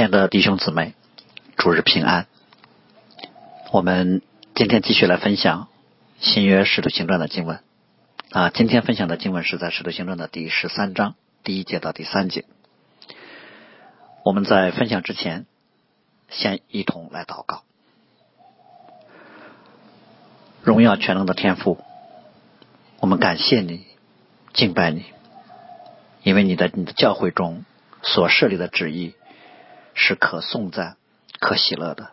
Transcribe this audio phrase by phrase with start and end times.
[0.00, 0.94] 亲爱的弟兄姊妹，
[1.58, 2.26] 主日平安。
[3.70, 4.22] 我们
[4.54, 5.68] 今天继续来分享
[6.20, 7.60] 新约使徒行传的经文
[8.30, 8.48] 啊。
[8.48, 12.46] 今天分享的经文是在使徒行传的第十三章第一节到第三节。
[14.24, 15.44] 我们在分享之前，
[16.30, 17.64] 先一同来祷告。
[20.62, 21.78] 荣耀全能的天父，
[23.00, 23.84] 我们感谢你，
[24.54, 25.04] 敬拜你，
[26.22, 27.66] 因为你在你的教会中
[28.00, 29.14] 所设立的旨意。
[29.94, 30.96] 是可颂赞、
[31.38, 32.10] 可喜乐的。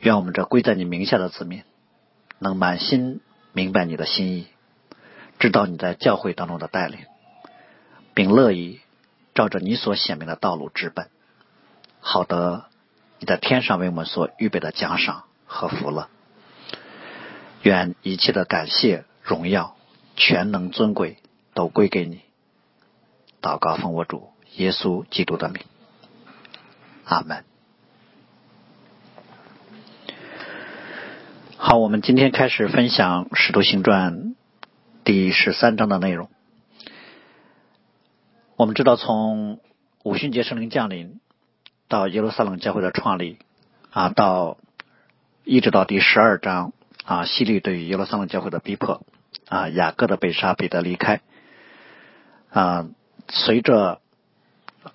[0.00, 1.62] 愿我们这归在你名下的子民，
[2.38, 3.20] 能满心
[3.52, 4.46] 明白你的心意，
[5.38, 7.00] 知道你在教会当中的带领，
[8.14, 8.80] 并乐意
[9.34, 11.10] 照着你所显明的道路直奔，
[12.00, 12.64] 好得
[13.18, 16.08] 你在天上为我们所预备的奖赏和福乐。
[17.62, 19.76] 愿一切的感谢、荣耀、
[20.16, 21.18] 全能、尊贵
[21.52, 22.22] 都归给你。
[23.42, 25.62] 祷告奉我主耶稣基督的名。
[27.10, 27.44] 阿门。
[31.56, 34.14] 好，我们今天开始分享《使徒行传》
[35.02, 36.30] 第十三章的内容。
[38.54, 39.58] 我们知道，从
[40.04, 41.18] 五旬节圣灵降临
[41.88, 43.40] 到耶路撒冷教会的创立
[43.90, 44.56] 啊，到
[45.42, 46.72] 一直到第十二章
[47.04, 49.04] 啊，希律对于耶路撒冷教会的逼迫
[49.48, 51.22] 啊，雅各的被杀，彼得离开
[52.50, 52.86] 啊，
[53.28, 54.00] 随着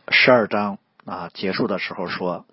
[0.08, 0.78] 十二章。
[1.06, 2.46] 啊，结束的时候说，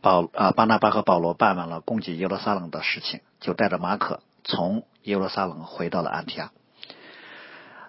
[0.00, 6.52] 保啊巴拿巴和保罗办完了攻击耶路撒冷的事情，就带着马可从耶路撒冷回到了安提亚。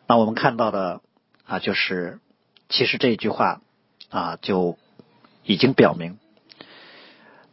[0.05, 0.99] 那我们看到的
[1.45, 2.19] 啊，就是
[2.67, 3.61] 其实这一句话
[4.09, 4.77] 啊，就
[5.43, 6.19] 已经表明，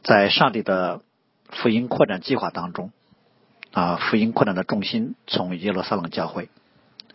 [0.03, 1.03] 在上帝的
[1.51, 2.91] 福音扩展计划当中
[3.73, 6.49] 啊，福音扩展的重心从耶路撒冷教会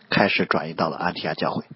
[0.08, 1.66] 开始转移到了安提亚教会，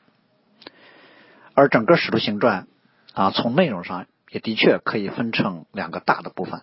[1.52, 2.66] 而整个使徒行传。
[3.12, 6.62] 啊，从内容上也的确可以分成两个大的部分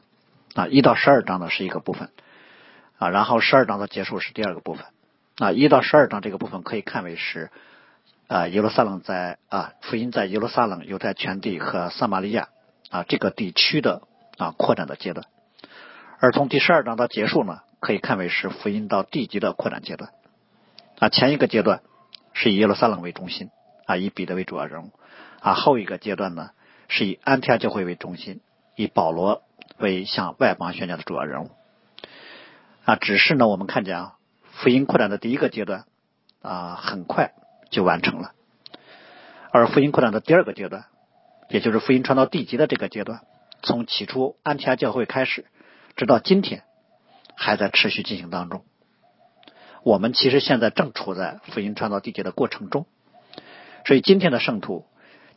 [0.55, 2.09] 啊，一到十二章呢是一个部分
[2.97, 4.85] 啊，然后十二章的结束是第二个部分
[5.37, 7.51] 啊，一到十二章这个部分可以看为是
[8.27, 12.47] 啊耶路撒冷在啊福音在耶路撒冷犹太全地和撒玛利亚
[12.89, 14.03] 啊这个地区的
[14.37, 15.27] 啊扩展的阶段，
[16.19, 20.11] 而从第十二章到结束呢，可以看为是福音到地级的扩展阶段
[20.99, 21.81] 啊，前一个阶段
[22.31, 23.49] 是以耶路撒冷为中心
[23.85, 24.91] 啊，以彼得为主要人物。
[25.47, 26.51] 啊，后一个阶段呢，
[26.89, 28.41] 是以安提阿教会为中心，
[28.75, 29.43] 以保罗
[29.77, 31.51] 为向外邦宣教的主要人物。
[32.83, 34.15] 啊，只是呢，我们看见啊，
[34.51, 35.85] 福音扩展的第一个阶段
[36.41, 37.31] 啊，很快
[37.69, 38.33] 就完成了，
[39.51, 40.87] 而福音扩展的第二个阶段，
[41.47, 43.21] 也就是福音传到地级的这个阶段，
[43.63, 45.45] 从起初安提阿教会开始，
[45.95, 46.63] 直到今天，
[47.37, 48.65] 还在持续进行当中。
[49.83, 52.85] 我们其实现在正处在福音传到地级的过程中，
[53.85, 54.85] 所以今天的圣徒。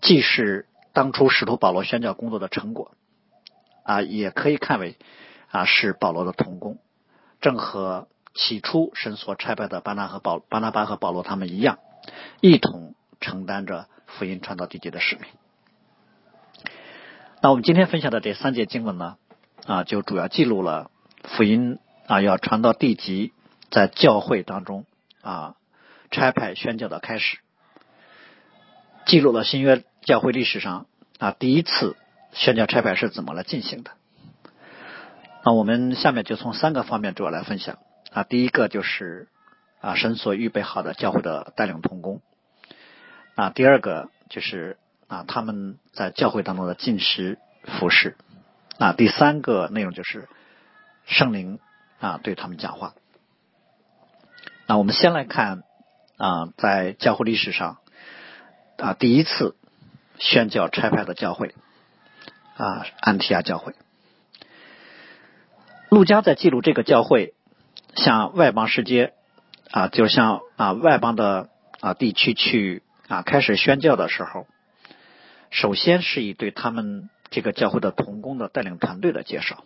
[0.00, 2.92] 既是当初使徒保罗宣教工作的成果
[3.84, 4.96] 啊，也可以看为
[5.50, 6.78] 啊是保罗的同工，
[7.40, 11.78] 正和起初神所差派的巴拿和保巴拿巴和保罗他们一样，
[12.40, 15.24] 一同承担着福音传到地界的使命。
[17.42, 19.16] 那我们今天分享的这三节经文呢
[19.66, 20.90] 啊，就主要记录了
[21.24, 23.32] 福音啊要传到地级，
[23.70, 24.84] 在教会当中
[25.22, 25.56] 啊
[26.10, 27.38] 差派宣教的开始，
[29.10, 29.82] 记录了新约。
[30.02, 30.86] 教会历史上
[31.18, 31.96] 啊，第一次
[32.32, 33.90] 宣教差派是怎么来进行的？
[35.44, 37.78] 那我们下面就从三个方面主要来分享
[38.12, 38.22] 啊。
[38.22, 39.26] 第一个就是
[39.80, 42.22] 啊，神所预备好的教会的带领同工
[43.34, 43.50] 啊。
[43.50, 44.78] 第二个就是
[45.08, 48.16] 啊，他们在教会当中的进食服饰
[48.78, 48.92] 啊。
[48.92, 50.28] 第三个内容就是
[51.04, 51.58] 圣灵
[51.98, 52.94] 啊对他们讲话。
[54.68, 55.64] 那我们先来看
[56.16, 57.78] 啊，在教会历史上
[58.80, 59.56] 啊，第一次。
[60.22, 61.54] 宣教差派的教会
[62.58, 63.72] 啊，安提亚教会。
[65.88, 67.32] 陆家在记录这个教会
[67.94, 69.14] 向外邦世界
[69.70, 71.48] 啊，就像啊外邦的
[71.80, 74.46] 啊地区去啊开始宣教的时候，
[75.48, 79.64] 首先是以对他们这个教会的同工的带领团队的介绍。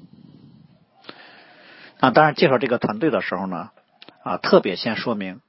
[1.99, 3.71] 啊，当然介绍这个团队的时候呢，
[4.23, 5.41] 啊特别先说明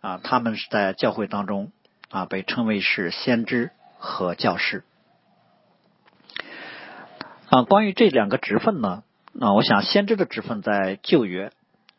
[0.00, 1.70] 啊他们是在教会当中
[2.12, 3.72] 啊被称为是先知。
[4.04, 4.82] 和教师
[7.50, 9.04] 啊，关于这两个职分呢，
[9.38, 11.52] 啊，我想先知的职分在旧约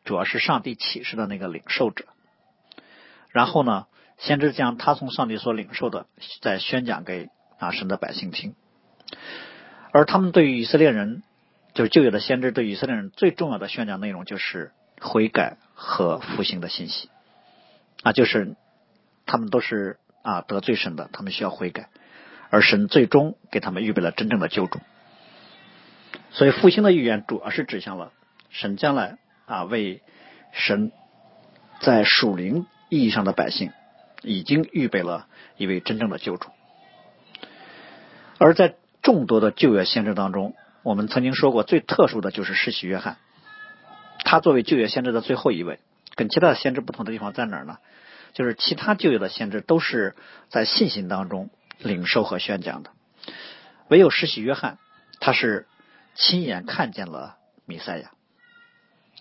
[0.04, 2.04] 主要是上帝启示的那个领受者，
[3.30, 3.86] 然后呢，
[4.18, 6.08] 先知将他从上帝所领受的
[6.42, 8.54] 再宣讲给啊神的百姓听，
[9.94, 11.24] 而他们对于以色列人，
[11.74, 17.10] 就是旧约的先知对以色列人最重要的宣讲内容就是悔改和复兴的信息
[18.04, 18.58] 啊，就是
[19.26, 20.00] 他们都是。
[20.24, 21.84] 啊，得罪神的，他们需要悔改；
[22.50, 24.80] 而神最终给他们预备了真正的救主。
[26.32, 28.12] 所以复兴的预言主要是指向了
[28.50, 30.02] 神将来啊为
[30.52, 30.92] 神
[31.80, 33.72] 在属灵意义上的百姓
[34.24, 35.28] 已经预备了
[35.58, 36.50] 一位真正的救主。
[38.40, 43.18] 而在众多的旧约先知当中，我们曾经说过最特殊的就是施洗约翰，
[44.24, 45.80] 他作为旧约先知的最后一位，
[46.16, 47.78] 跟其他的先知不同的地方在哪儿呢？
[48.34, 50.16] 就是其他旧约的先知都是
[50.50, 52.90] 在信心当中领受和宣讲的，
[53.90, 54.80] 唯有施洗约翰，
[55.20, 55.68] 他是
[56.16, 58.12] 亲眼看见了弥赛亚，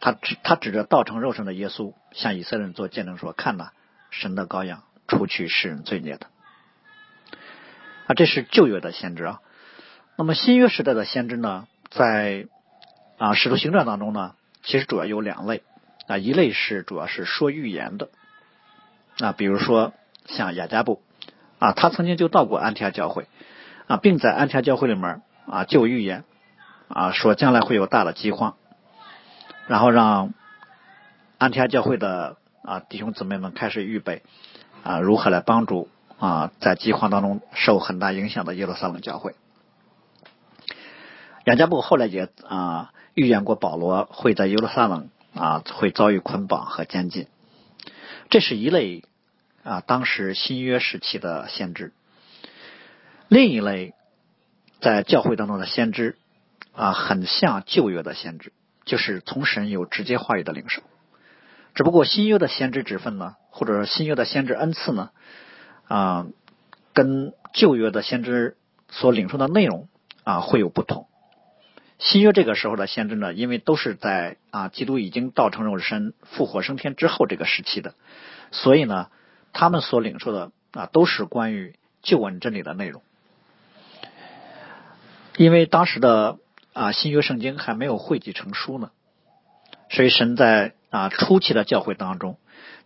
[0.01, 3.71] 他指他指着道成肉身的耶稣向以色列人做见证说：“看呐，
[4.11, 6.27] 神的羔羊，除去世人罪孽的。”
[8.09, 9.41] 啊，这是旧约的先知啊。
[10.17, 12.47] 那么新约时代的先知呢，在
[13.19, 15.63] 啊使徒行传当中呢，其实主要有两类
[16.07, 18.09] 啊，一类是主要是说预言的。
[19.19, 19.93] 啊，比如说
[20.27, 21.03] 像雅加布
[21.59, 23.27] 啊，他曾经就到过安提阿教会
[23.87, 26.25] 啊，并在安提阿教会里面啊就预言
[26.89, 28.57] 啊，说将来会有大的饥荒，
[29.67, 30.33] 然后让
[31.39, 34.23] 安提阿教会的啊弟兄姊妹们开始预备
[34.83, 35.89] 啊如何来帮助
[36.19, 39.35] 啊在饥荒当中受很大影响的耶路撒冷教会。
[41.45, 47.27] 雅加布后来也啊预言过保罗会在耶路撒冷啊会遭遇捆绑和监禁。
[48.33, 49.05] 这是一类
[49.63, 51.93] 啊，当时新约时期的先知。
[53.29, 53.93] 另一类
[54.81, 56.17] 在教会当中的先知
[56.73, 58.55] 啊，很像旧约的先知，
[58.87, 60.83] 就是从神有直接话语的领受。
[61.75, 65.11] 只不过新约的先知职分呢，或者新约的先知恩赐呢，
[65.87, 66.27] 啊，
[66.95, 68.57] 跟旧约的先知
[68.89, 69.89] 所领受的内容
[70.25, 71.07] 啊会有不同。
[72.03, 77.95] 新约这个时候的先知呢，因为都是在啊，基督已经道成肉身、复活升天之后这个时期的，
[78.51, 79.09] 所以呢，
[79.53, 83.03] 他们所领受的啊，都是关于救恩真理的内容。
[85.37, 86.39] 因为当时的
[86.73, 88.91] 啊新约圣经还没有汇集成书呢，
[89.89, 92.37] 所以神在啊初期的教会当中，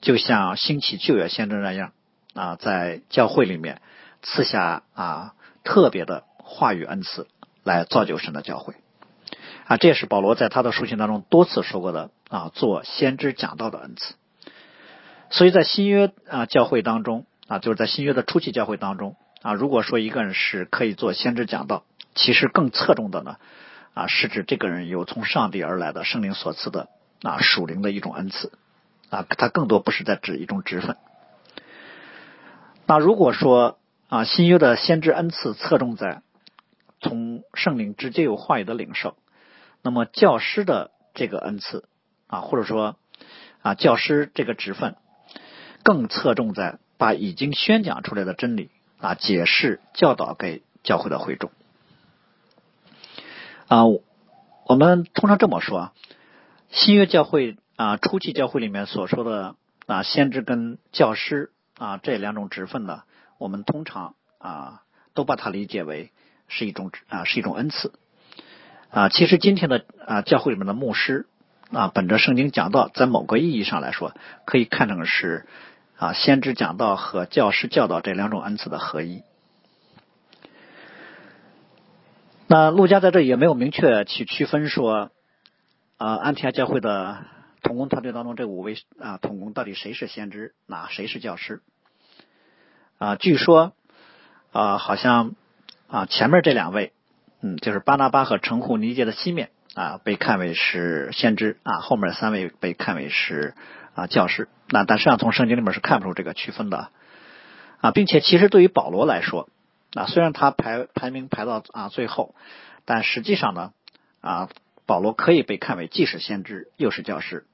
[0.03, 1.93] 就像兴起旧约先知那样
[2.35, 3.81] 啊，在教会里面
[4.23, 5.35] 赐下啊
[5.65, 7.27] 特别的话语恩赐，
[7.65, 8.75] 来造就神的教会。
[9.67, 14.15] 啊，这也是保罗在他的书信当中多次说过的啊，做先知讲道的恩赐。
[15.29, 21.83] 所以在新约啊教会当中啊，就是在新约的初期教会当中啊，如果说一个人是可以做先知讲道，
[22.15, 23.39] 其实更侧重的呢
[23.93, 26.89] 啊，是指这个人有从上帝而来的圣灵所赐的
[27.23, 28.53] 啊属灵的一种恩赐
[29.11, 30.97] 啊，他更多不是在指一种职分。
[32.87, 33.79] 那如果说
[34.09, 36.23] 啊，新约的先知恩赐侧重在
[37.01, 39.17] 从圣灵直接有话语的领受。
[39.87, 41.89] 那么教师的这个恩赐
[42.27, 42.97] 啊，或者说
[43.63, 44.97] 啊教师这个职分，
[45.85, 48.69] 更侧重在把已经宣讲出来的真理
[48.99, 51.53] 啊解释教导给教会的会众
[53.69, 53.85] 啊。
[54.67, 55.93] 我们通常这么说，
[56.69, 59.55] 新约教会啊初期教会里面所说的
[59.87, 63.05] 啊先知跟教师啊这两种职分呢，
[63.39, 64.83] 我们通常啊
[65.15, 66.11] 都把它理解为
[66.49, 67.93] 是一种啊是一种恩赐。
[68.97, 71.27] 啊，其实今天的啊教会里面的牧师
[71.71, 74.15] 啊，本着圣经讲道，在某个意义上来说，
[74.47, 75.45] 可以看成是
[75.99, 79.23] 啊先知讲道和教师教导这两种恩赐的合一。
[82.47, 85.11] 那陆家在这也没有明确去区分说
[85.99, 87.19] 啊安提阿教会的
[87.63, 91.61] 同工团队当中这五位啊同工到底谁是先知，哪谁是教师？
[92.97, 93.75] 啊，据说
[94.53, 95.35] 啊好像
[95.87, 96.95] 啊前面这两位。
[97.41, 103.55] 嗯，就是巴拿巴和城户尼杰的西面啊，被看为是先知啊，后面三位被看为是
[103.95, 104.49] 啊教师。
[104.69, 106.89] 那但实际上从圣经里面是看不出这个区分的
[107.81, 109.49] 啊，并且其实对于保罗来说
[109.95, 112.35] 啊，虽然他排排名排到啊最后，
[112.85, 113.73] 但实际上呢
[114.23, 114.49] 啊，
[114.87, 117.45] 保罗可以被看为既是先知又是教师，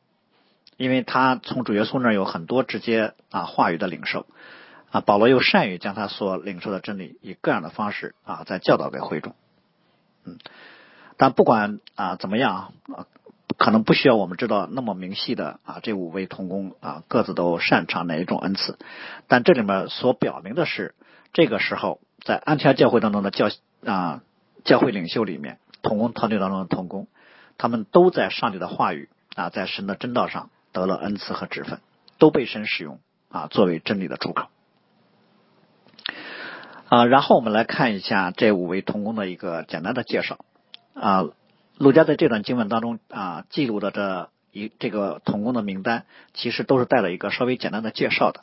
[0.77, 4.27] 因为他从主耶稣那儿有很多直接啊话语的领受
[4.91, 9.35] 啊，保罗又善于将他所领受的真理以各样的方式啊在教导给会众。
[10.25, 10.38] 嗯，
[11.17, 13.07] 但不管啊怎么样啊，
[13.57, 18.79] 可能不需要我们知道那么明细的啊，这五位同工啊各自都擅长哪一种恩赐，
[19.29, 20.95] 但这里面所表明的是，
[21.33, 23.49] 这个时候在安提阿教会当中的教
[23.85, 24.23] 啊
[24.64, 27.09] 教会领袖里面，同工团队当中的同工，
[27.59, 31.81] 他们都在上帝的话语啊，在神的真道上得了恩赐和职分，
[32.19, 34.47] 都被神使用啊作为真理的出口。
[36.92, 40.44] 啊，然后我们来看一下这五位同工的一个简单的介绍。
[40.92, 41.25] 啊，
[41.78, 48.40] 陆家在这段经文当中啊记录的这一这个同工的名单，其实都是带了一个稍微简单的介绍的。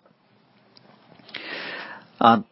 [2.18, 2.44] 啊，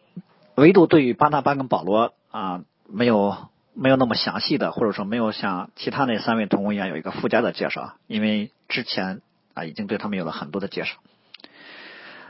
[0.54, 3.36] 唯独对于巴拿巴跟保罗啊，没有
[3.74, 9.20] 没有那么详细的，或者说没有像其他那三位同工一样有一个附加的介绍，因为之前
[9.52, 10.94] 啊已经对他们有了很多的介绍。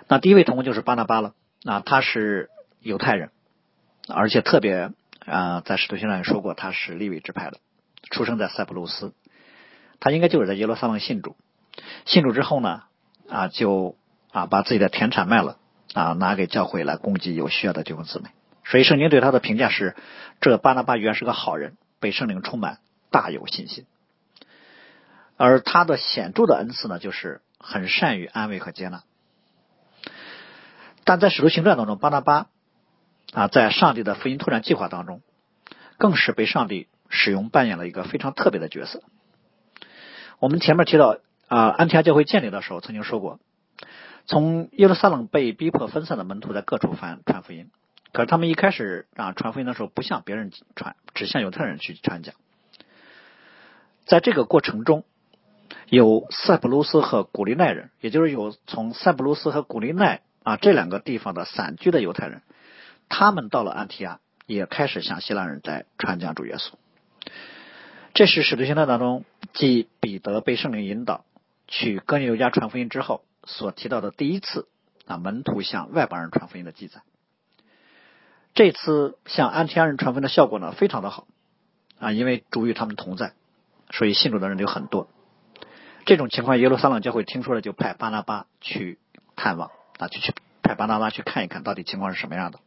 [0.07, 1.35] 那第一位同工就是巴拿巴了，
[1.67, 2.49] 啊，他是
[2.81, 3.31] 犹太人，
[4.09, 4.91] 而且特别
[5.25, 7.59] 啊，在使徒行传里说过他是利未支派的，
[8.11, 9.13] 出生在塞浦路斯，
[10.01, 11.37] 他应该就是在耶路撒冷信主，
[12.07, 12.85] 信主之后呢，
[13.29, 13.97] 啊就
[14.33, 15.59] 啊把自己的田产卖了。
[15.95, 18.29] 啊，拿给教会来供给有需要的弟兄姊妹。
[18.63, 19.97] 所以圣经对他的评价是：
[20.39, 22.79] 这巴拿巴原是个好人，被圣灵充满，
[23.11, 23.87] 大有信心。
[25.39, 29.03] 而他的显著的恩赐呢，就是很善于安慰和接纳。
[31.05, 32.49] 但在使徒行传当中，巴拿巴
[33.33, 35.21] 啊，在上帝的福音拓展计划当中，
[35.99, 39.03] 更是被上帝使用，扮演了一个非常特别的角色。
[40.39, 41.19] 我们前面提到
[41.49, 43.39] 啊，安提阿教会建立的时候，曾经说过。
[44.27, 47.71] 从耶路撒冷被逼迫分散的门徒在各处传传福音，
[48.13, 52.35] 可是他们一开始啊传福音的时候不向别人传，只向犹太人去传讲。
[54.05, 55.05] 在这个过程中，
[55.89, 62.43] 有塞浦路斯和古利奈人，也就是有从塞浦路斯和古利奈啊这两个地方的散居的犹太人，
[63.09, 66.73] 他们到了安提亚，也开始向希腊人在传讲主耶稣。
[68.15, 71.25] 这是使徒行传当中，继彼得被圣灵引导
[71.67, 73.23] 去哥尼流家传福音之后。
[73.45, 74.69] 所提到的第一次
[75.07, 77.01] 啊，门徒向外邦人传福音的记载。
[78.53, 81.27] 这次向安提阿人传福音的效果呢，非常的好
[81.99, 83.33] 啊，因为主与他们同在，
[83.91, 85.09] 所以信主的人就很多。
[86.05, 88.99] 这种情况，耶路撒冷教会听说了，就派巴拿巴去
[89.37, 92.59] 探望啊，就去派巴拿巴去看一看到底情况是什么样的。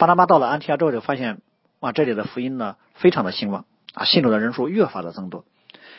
[0.00, 1.40] 巴拿巴到了安提阿之后，就发现
[1.78, 5.44] 哇，这里的福音呢，非常的兴旺啊，信主的人数越发的增多，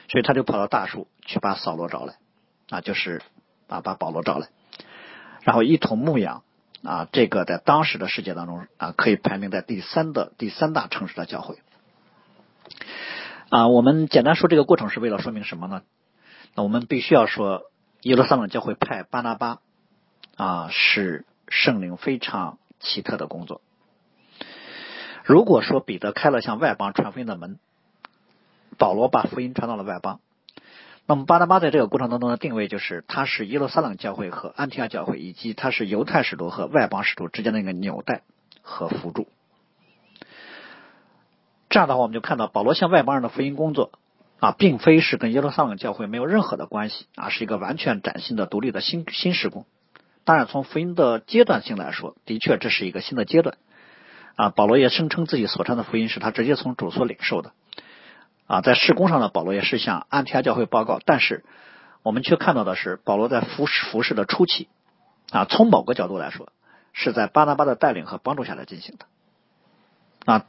[0.09, 2.15] 所以他就跑到大树去把扫罗找来
[2.69, 3.21] 啊，就是。
[3.71, 4.49] 啊，把保罗找来，
[5.43, 6.43] 然后一同牧养
[6.83, 11.55] 啊，这个在当时的世界当中啊，可以排名在第三的第三大城市的教会
[13.49, 13.69] 啊。
[13.69, 15.83] 我们简单说这个过程是为了说明什么呢？
[16.53, 17.61] 那我们必须要说，
[18.01, 19.59] 耶路撒冷教会派巴拿巴
[20.35, 23.61] 啊，是圣灵非常奇特的工作。
[25.31, 27.57] 如果说彼得开了向外邦传福音的门，
[28.77, 30.19] 保罗把福音传到了外邦。
[31.07, 38.23] 那么巴拿巴在这个过程当中的定位就是，他是耶路撒冷教会和安提阿教会，以及他是犹太使徒和外邦使徒之间的一个纽带
[38.61, 39.29] 和辅助。
[41.69, 43.93] 这样的话，我们就看到保罗向外邦人的福音工作
[44.41, 49.65] 啊，并非是跟耶路撒冷教会没有任何的关系啊，是一个完全崭新的、独立的新新施工。
[50.25, 53.57] 当然，从福音的阶段性来说，的确这是一个新的阶段
[54.35, 54.49] 啊。
[54.49, 57.51] 保罗也声称自己所传的福音是他直接从主所领受的。
[58.47, 61.45] 啊，在事工上呢，保罗也是向安提阿教会报告，但是
[62.03, 64.67] 我们却看到的是，保罗在服侍服侍的初期，
[65.31, 66.51] 啊，从某个角度来说，
[66.91, 69.05] 是在巴拿巴的带领和帮助下来进行的。
[70.25, 70.45] 啊，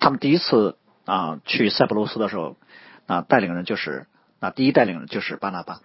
[0.00, 2.56] 他们第一次啊去塞浦路斯的时候，
[3.06, 4.06] 啊，带领人就是
[4.40, 5.80] 啊，第一带领人就是巴拿巴，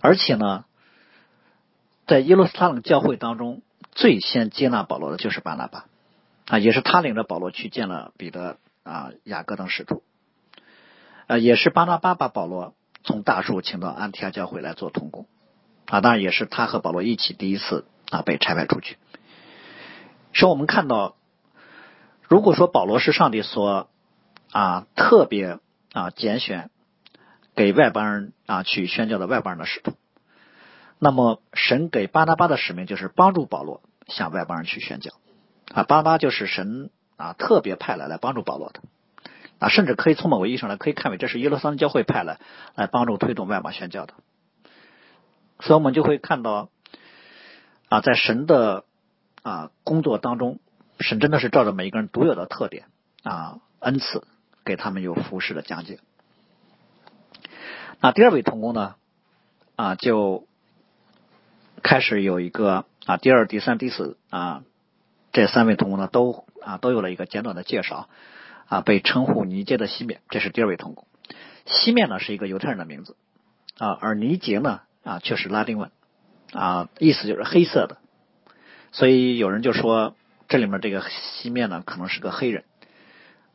[0.00, 0.64] 而且呢，
[2.06, 3.62] 在耶路撒冷教会当中，
[3.94, 5.86] 最先接纳保罗的就是巴拿巴，
[6.46, 8.58] 啊，也是他领着保罗去见了彼得。
[8.84, 10.02] 啊，雅各等使徒，
[11.26, 15.26] 呃，也是巴拿巴把保罗从大树请到安提阿教会来做同工，
[15.86, 18.98] 啊，当然也是他和保罗一起第一次啊被差派出去。
[20.34, 21.16] 说我们看到，
[22.28, 23.88] 如果说保罗是上帝所
[24.52, 25.60] 啊特别
[25.94, 26.68] 啊拣选
[27.56, 29.94] 给外邦人啊去宣教的外邦人的使徒，
[31.04, 35.12] 那么神给巴拿巴的使命就是帮助保罗向外邦人去宣教，
[35.72, 36.90] 啊，巴拿巴就是神。
[37.16, 38.80] 啊，特别派来来帮助保罗的
[39.60, 42.40] 啊，甚至可以从某个意义上来可以看为这是耶路撒冷教会派来
[42.74, 44.14] 来帮助推动外邦宣教的，
[45.60, 46.70] 所以我们就会看到
[47.88, 48.84] 啊，在神的
[49.44, 50.58] 啊工作当中，
[50.98, 52.86] 神真的是照着每一个人独有的特点
[53.22, 54.26] 啊恩赐
[54.64, 56.00] 给他们有服饰的讲解。
[58.00, 58.96] 那第二位同工呢
[59.76, 60.48] 啊，就
[61.84, 64.64] 开始有一个啊第二、第三、第四啊
[65.32, 66.44] 这三位同工呢都。
[66.64, 68.08] 啊，都有了一个简短的介绍
[68.68, 71.06] 啊，被称呼尼杰的西面，这是第二位同工。
[71.66, 73.16] 西面呢是一个犹太人的名字
[73.76, 75.90] 啊，而尼杰呢啊却是拉丁文
[76.54, 77.98] 啊，意思就是黑色的，
[78.92, 80.16] 所以有人就说
[80.48, 82.64] 这里面这个西面呢可能是个黑人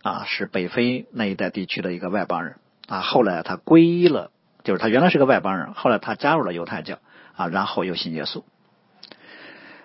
[0.04, 2.58] 啊，是北非那一带地区的一个外邦人
[2.88, 4.30] 啊，后来他皈依了，
[4.64, 7.00] 就是他原来是个外邦人，后来他加入了犹太教
[7.40, 8.44] 啊，然后又信耶稣。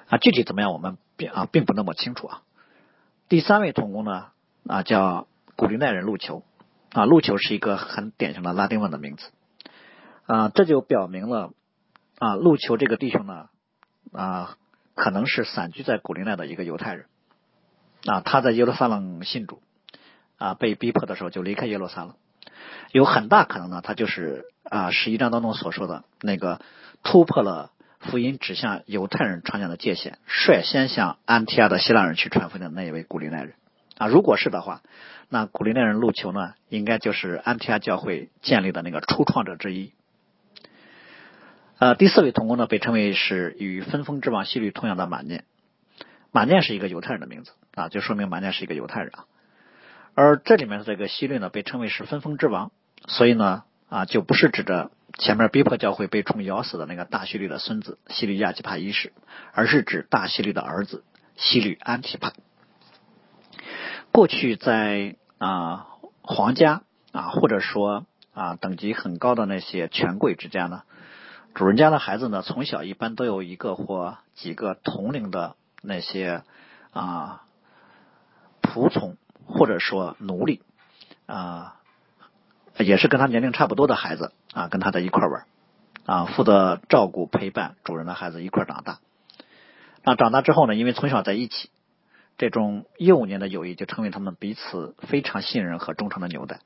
[0.08, 2.42] 啊，具体怎么样我们并啊并不那么清楚啊。
[3.28, 4.26] 第三位同工呢
[4.66, 6.42] 啊叫古利奈人路球。
[6.92, 9.30] 啊路球是一个很典型的拉丁文的名字。
[10.26, 11.52] 啊这就表明了
[12.18, 13.48] 啊路球这个弟兄呢
[14.12, 14.56] 啊
[14.96, 17.06] 可能是散居在古林奈的一个犹太人。
[18.04, 19.62] 啊，他在耶路撒冷信主。
[20.36, 22.16] 啊，被逼迫的时候就离开耶路撒冷，
[22.90, 26.60] 有很大可能呢，他就是啊十一章当中所说的那个
[27.04, 27.70] 突破了
[28.00, 33.54] 福音指向犹太人传讲的界限，率先向安提亚的希腊人去传福音的那一位古利奈人
[33.96, 34.82] 啊，如果是的话，
[35.28, 39.92] 那古利奈人路求呢，应该就是安提亚教会建立的那个初创者之一。
[41.78, 45.44] 呃，第四位同工呢，被称为是与分封之王希律同样的马念。
[46.32, 49.24] 马念是一个犹太人的名字啊，就说明马念是一个犹太人啊。
[50.14, 52.72] 而这里面的这个希律呢，被称为是分封之王，
[53.06, 59.12] 所以呢啊，就不是指着前面逼迫教会被虫咬死的那个大西律的孙子西律亚基帕一世，
[59.52, 61.04] 而是指大西律的儿子
[61.36, 62.32] 西律安提帕。
[64.12, 65.86] 过去在啊
[66.22, 70.82] 皇家啊，或者说啊等级很高的那些权贵之家呢。
[71.54, 76.42] 主人家的孩子呢，从小一般都有一个或几个同龄的那些
[76.92, 77.44] 啊
[78.60, 79.16] 仆从
[79.46, 80.62] 或者说奴隶
[81.26, 81.76] 啊，
[82.78, 85.44] 也是跟他年龄差不多的孩子啊，跟他在一块玩
[86.06, 89.00] 啊，负责照顾陪伴主人的孩子一块长大。
[90.02, 91.68] 那长大之后呢，因为从小在一起，
[92.38, 96.60] 这种幼年的友谊就成为他们彼此非常信任和忠诚的纽带。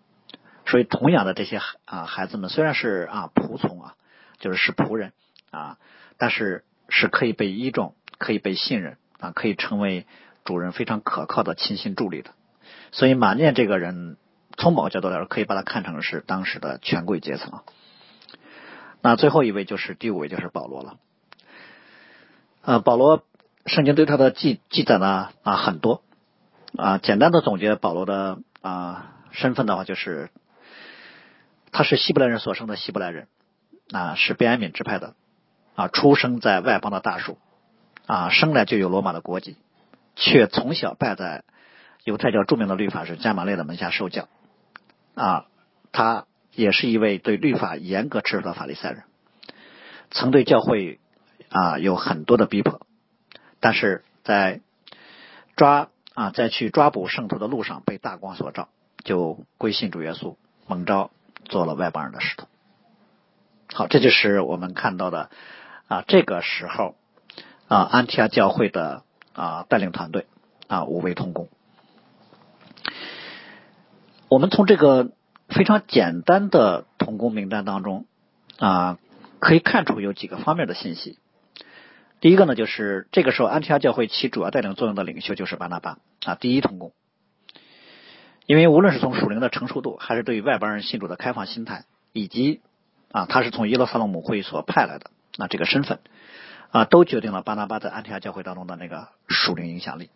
[0.66, 3.94] 所以，同样的这些啊孩子们虽然是啊仆从啊。
[4.40, 5.12] 就是是仆人
[5.50, 5.78] 啊，
[6.16, 10.06] 但是是可以被依重、可以被信任啊，可以成为
[10.44, 12.30] 主人非常可靠的亲信助理的。
[12.92, 14.16] 所以马念这个人，
[14.56, 17.64] 从某个角度来说，可以把他看成是当时的权贵阶层啊。
[19.00, 20.96] 那最后一位就是第五位，就是保罗了。
[22.62, 23.24] 呃，保罗
[23.66, 26.02] 圣经对他的记记载呢啊很多
[26.76, 30.30] 啊，简单的总结保罗的啊身份的话，就是
[31.72, 33.28] 他是希伯来人所生的希伯来人。
[33.90, 35.14] 啊，是贝安敏支派的
[35.74, 37.38] 啊，出生在外邦的大树
[38.04, 39.56] 啊，生来就有罗马的国籍，
[40.14, 41.42] 却从小拜在
[42.04, 44.28] 犹太教著名的律法师加马列的门下受教
[45.14, 45.46] 啊。
[45.90, 46.26] 他
[46.58, 49.04] 也是一位对律法严格持守的法利赛人，
[50.10, 50.98] 曾对教会
[51.48, 52.80] 啊有很多的逼迫，
[53.60, 54.60] 但是在
[55.54, 58.68] 抓啊在去抓捕圣徒的路上被大光所照，
[59.04, 60.34] 就归信主耶稣，
[60.66, 61.12] 蒙召
[61.44, 62.48] 做了外邦人的使徒。
[63.72, 65.30] 好，这就是我们看到的
[65.86, 66.96] 啊，这个时候
[67.68, 70.26] 啊，安提阿教会的啊带领团队
[70.66, 71.48] 啊五位同工。
[74.28, 75.12] 我们从这个
[75.48, 78.06] 非常简单的同工名单当中
[78.58, 78.98] 啊，
[79.38, 81.18] 可以看出有几个方面的信息。
[82.20, 86.92] 第一个呢，就是这个时候安提阿教会起主要带领作用的领袖就是巴拿巴啊，第一同工。
[88.46, 92.60] 因为无论是从属灵的成熟度，还是对于外邦人信主的开放心态，以及
[93.12, 96.00] 啊，他是从耶路撒冷母会所派来的，那这个身份
[96.70, 100.10] 啊，都决定了巴拿巴在安提阿教会当中的那个属灵影响力。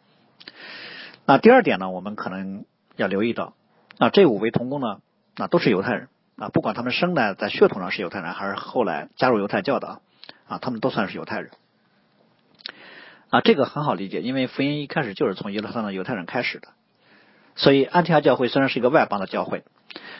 [1.24, 2.64] 那第二点呢，我们可能
[2.96, 3.54] 要留意到，
[3.98, 5.00] 啊，这五位同工呢，
[5.36, 10.00] 啊，都是犹太人啊，不管他们生来在血统上是犹太人，还是后来加入犹太教的啊，
[10.46, 11.50] 啊他们都算是犹太人。
[13.30, 16.68] 啊，这个很好理解，因为福音一开始就是从耶路撒冷犹太人开始的，
[17.56, 19.64] 所以安提阿教会虽然是一个外邦的教会，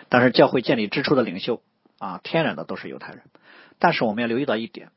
[0.08, 1.62] 但是教会建立之初的领袖。
[1.98, 3.22] 啊，天然的都是犹太人，
[3.78, 4.90] 但是我们要留意到一点，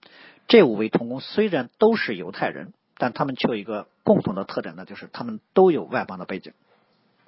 [0.47, 6.53] 这五位同工虽然都是犹太人，但他们却有一个共同的特点，那就是他们都有外邦的背景。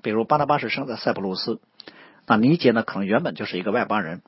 [0.02, 1.60] 比如巴拿巴是生在塞浦路斯，
[2.28, 4.22] 那尼杰呢可能原本就是一个外邦人，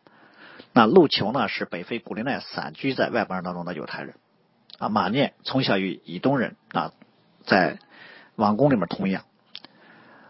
[0.74, 4.16] 那路球呢是北非古利奈散居在外邦人当中的犹太人，
[4.80, 6.94] 啊，马涅从小与以东人啊
[7.46, 7.78] 在
[8.36, 9.26] 王宫里面同养。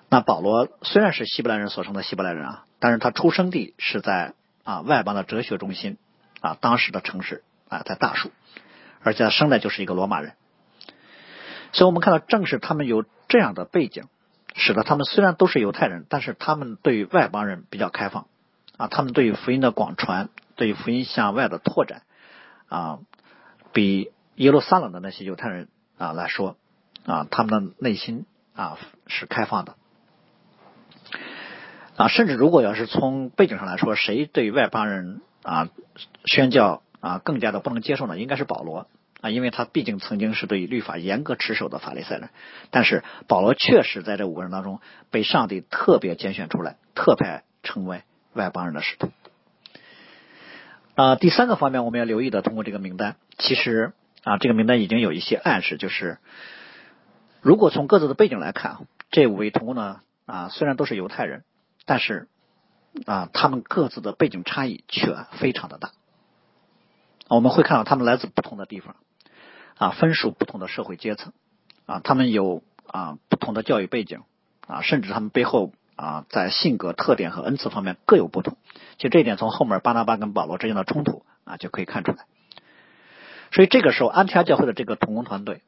[0.09, 4.33] 那保罗虽然是希伯来人所生的希伯来人啊，但是他出生地是在。
[4.65, 5.97] 啊，外邦的哲学中心
[6.41, 8.29] 啊，当时的城市啊，在大树，
[9.01, 10.33] 而且他生来就是一个罗马人，
[11.71, 14.03] 所以我们看到，正是他们有这样的背景，
[14.59, 18.27] 使得他们虽然都是犹太人，但是他们对于外邦人比较开放
[18.77, 22.03] 啊，他们对于福音的广传，对于福音向外的拓展
[22.67, 22.99] 啊，
[23.73, 26.57] 比耶路撒冷的那些犹太人啊来说
[27.05, 29.75] 啊，他们的内心啊是开放的。
[31.95, 35.69] 啊，甚至如果要是从背景上来说，谁对外邦人啊
[36.25, 38.17] 宣教啊更加的不能接受呢？
[38.19, 38.87] 应该是保罗
[39.21, 42.29] 啊，因为他毕竟曾经是对律法严格持守的法利赛人。
[42.71, 44.79] 但是保罗确实在这五个人当中
[45.11, 48.03] 被上帝特别拣选出来，特派成为
[48.33, 49.11] 外邦人的使徒。
[50.95, 56.17] 啊，第三个方面我们要留意的，通过这个名单，其实啊这个名单已经有一些暗示，就是
[57.41, 61.43] 如果从各自的背景来看，这五位同工呢啊虽然都是犹太人。
[61.85, 62.27] 但是
[63.07, 65.89] 啊，他们各自的背景差异却非常的大。
[67.27, 68.95] 我们会看到他们来自不同的地方
[69.79, 71.33] 啊分属不同的社会阶层
[71.87, 74.21] 啊，他们有啊不同的教育背景
[74.67, 78.57] 啊，甚至他们背后啊在性格特点和恩赐方面各有不同。
[78.97, 82.25] 其实这一点从后面巴拿巴跟保罗之间的冲突啊就可以看出来。
[83.51, 85.61] 所以这个时候，安提阿教会的这个同工团队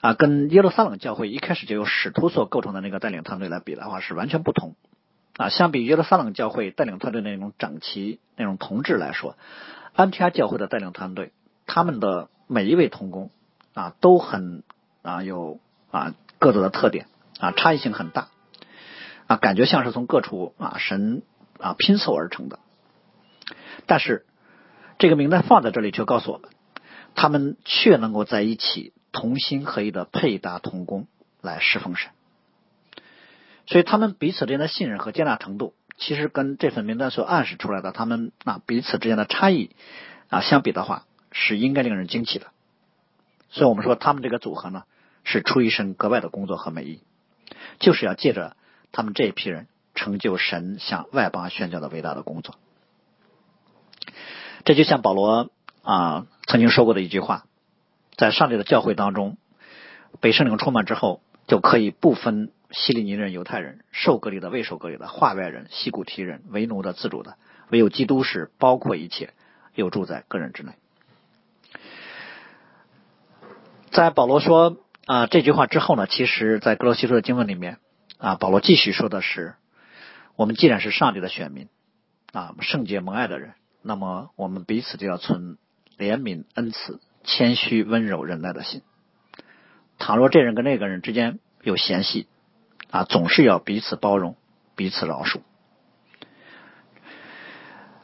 [0.00, 4.74] 啊，跟耶路撒冷教会一开始就由使徒所构成的那个带领团队来比的话，是完全不同
[5.38, 5.48] 啊。
[5.48, 9.36] 相比耶路撒冷教会带领团队那种整齐、那种同志来说，
[9.94, 11.32] 安提阿教会的带领团队，
[11.64, 13.30] 他们的每一位同工
[13.74, 14.62] 啊，都很
[15.02, 17.06] 啊有啊各自的特点
[17.38, 18.28] 啊，差异性很大
[19.26, 21.22] 啊，感觉像是从各处啊神
[21.58, 22.58] 啊拼凑而成的。
[23.86, 24.26] 但是
[24.98, 26.50] 这个名单放在这里，却告诉我们。
[27.16, 31.06] 他们却能够在一起同心合意的配搭同工
[31.40, 32.10] 来侍奉神，
[33.66, 39.76] 所以他们彼此之间的信任和接纳程度，其实跟这份名单所暗示出来的他们啊彼此之间的差异
[40.28, 41.04] 啊相比的话，
[41.34, 42.46] 是应该令人惊奇的。
[43.50, 44.84] 所以我们说他们这个组合呢，
[45.24, 47.02] 是出于神格外的工作和美意，
[47.78, 48.56] 就是要借着
[48.90, 52.54] 他们这一批人成就神向外邦宣教的伟大的工作。
[54.64, 55.50] 这就像保罗。
[55.86, 57.44] 啊，曾经说过的一句话，
[58.16, 59.36] 在上帝的教会当中，
[60.18, 67.36] 被圣灵充满之后，就可以不分希利尼人、犹太人、受割礼的、未受割礼的、化外人、西古提人、为奴的、自主的，
[67.68, 69.34] 唯有基督是包括一切，
[69.74, 70.72] 又住在个人之内。
[73.94, 74.76] 在保罗说
[75.06, 77.78] 啊这句话之后呢，其实，在格罗西书的经文里面
[78.18, 79.54] 啊，保罗继续说的是：
[80.36, 81.68] 我们既然是上帝的选民
[82.32, 85.56] 啊，圣洁蒙爱的人，那么我们彼此就要存。
[85.96, 88.82] 怜悯、恩慈、谦虚、温柔、忍耐的心。
[89.96, 92.26] 倘若这人跟那个人之间有嫌隙，
[92.90, 94.36] 啊，总是要彼此包容、
[94.74, 95.42] 彼此饶恕。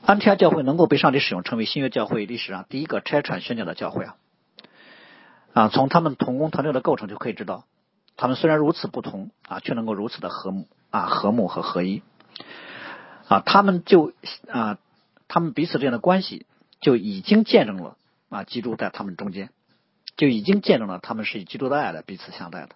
[0.02, 4.14] 安提阿教会能够被上帝使用，成为新约教会历史上第一个拆传宣教的教会啊！
[5.52, 7.64] 啊，从他们同工团队的构成就可以知道，
[8.16, 12.02] 他们虽然如此不同啊，却能够如此的和睦啊、和睦和合一
[13.28, 14.12] 啊，他们就
[14.48, 14.78] 啊，
[15.28, 16.46] 他们彼此之间的关系。
[16.80, 17.98] 就已经见证了
[18.30, 19.50] 啊，基督在他们中间，
[20.16, 22.70] 就已经见证了他们是以基督的爱来彼此相待的，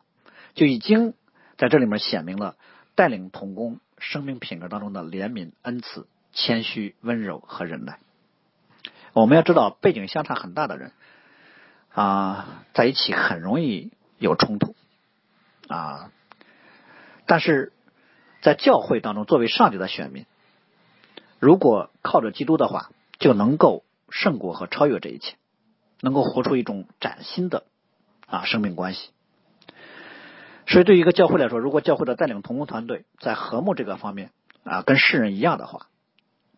[0.52, 1.14] 就已经
[1.56, 2.56] 在这里面显明了
[2.94, 7.98] 带领同工生命品格当中的怜悯、恩慈、谦虚、温柔和忍耐。
[9.14, 10.92] 我们要知道，背景相差很大的人
[11.94, 14.74] 啊，在一起很容易有冲突
[15.68, 16.10] 啊，
[17.26, 17.72] 但是
[18.42, 20.26] 在教会当中，作为上帝的选民，
[21.38, 23.82] 如果靠着基督的话，就能够。
[24.10, 25.34] 胜过和超越这一切，
[26.00, 27.64] 能够活出一种崭新的
[28.28, 29.10] 啊生命关系。
[30.68, 34.30] 所以，对于一个教会来说，如果教会的带领同工团队在和睦这个方面
[34.62, 35.88] 啊跟世人一样的话，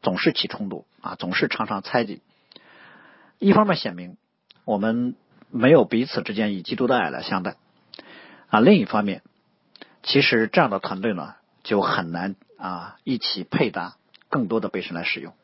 [0.02, 2.20] 总是起冲突啊，总是常常猜忌。
[3.38, 4.18] 一方面显明
[4.66, 5.14] 我们
[5.50, 7.56] 没有彼此之间以基督的爱来相待
[8.48, 9.22] 啊，另一方面，
[10.02, 13.96] 其实这样的团队呢就很难啊一起配搭
[14.28, 15.34] 更多的被神来使用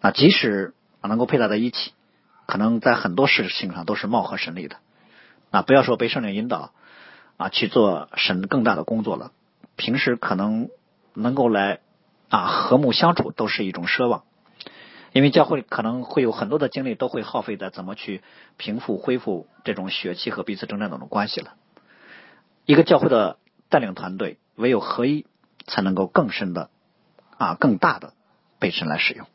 [0.00, 0.74] 啊，即使。
[1.02, 1.94] 能够配搭在一起，
[2.44, 4.76] 可能在很多事情上都是貌合神离的。
[5.50, 6.72] 啊，不要说被圣灵引导
[7.38, 9.32] 啊去做神更大的工作了，
[9.76, 10.68] 平时可能
[11.14, 11.80] 能够来
[12.28, 14.24] 啊和睦相处都是一种奢望，
[15.12, 18.22] 因为教会可能会有很多的精力都会耗费在怎么去
[18.56, 21.54] 平复、恢复这种血气和彼此征战等的关系了。
[22.64, 25.26] 一个教会的带领团队，唯有合一，
[25.66, 26.70] 才能够更深的
[27.36, 28.12] 啊更大的
[28.58, 29.26] 被神来使用。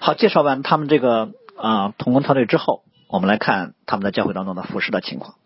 [0.00, 5.36] 好，介绍完他们这个啊同工团队之后，我们来看他们在教会当中的服侍的情况。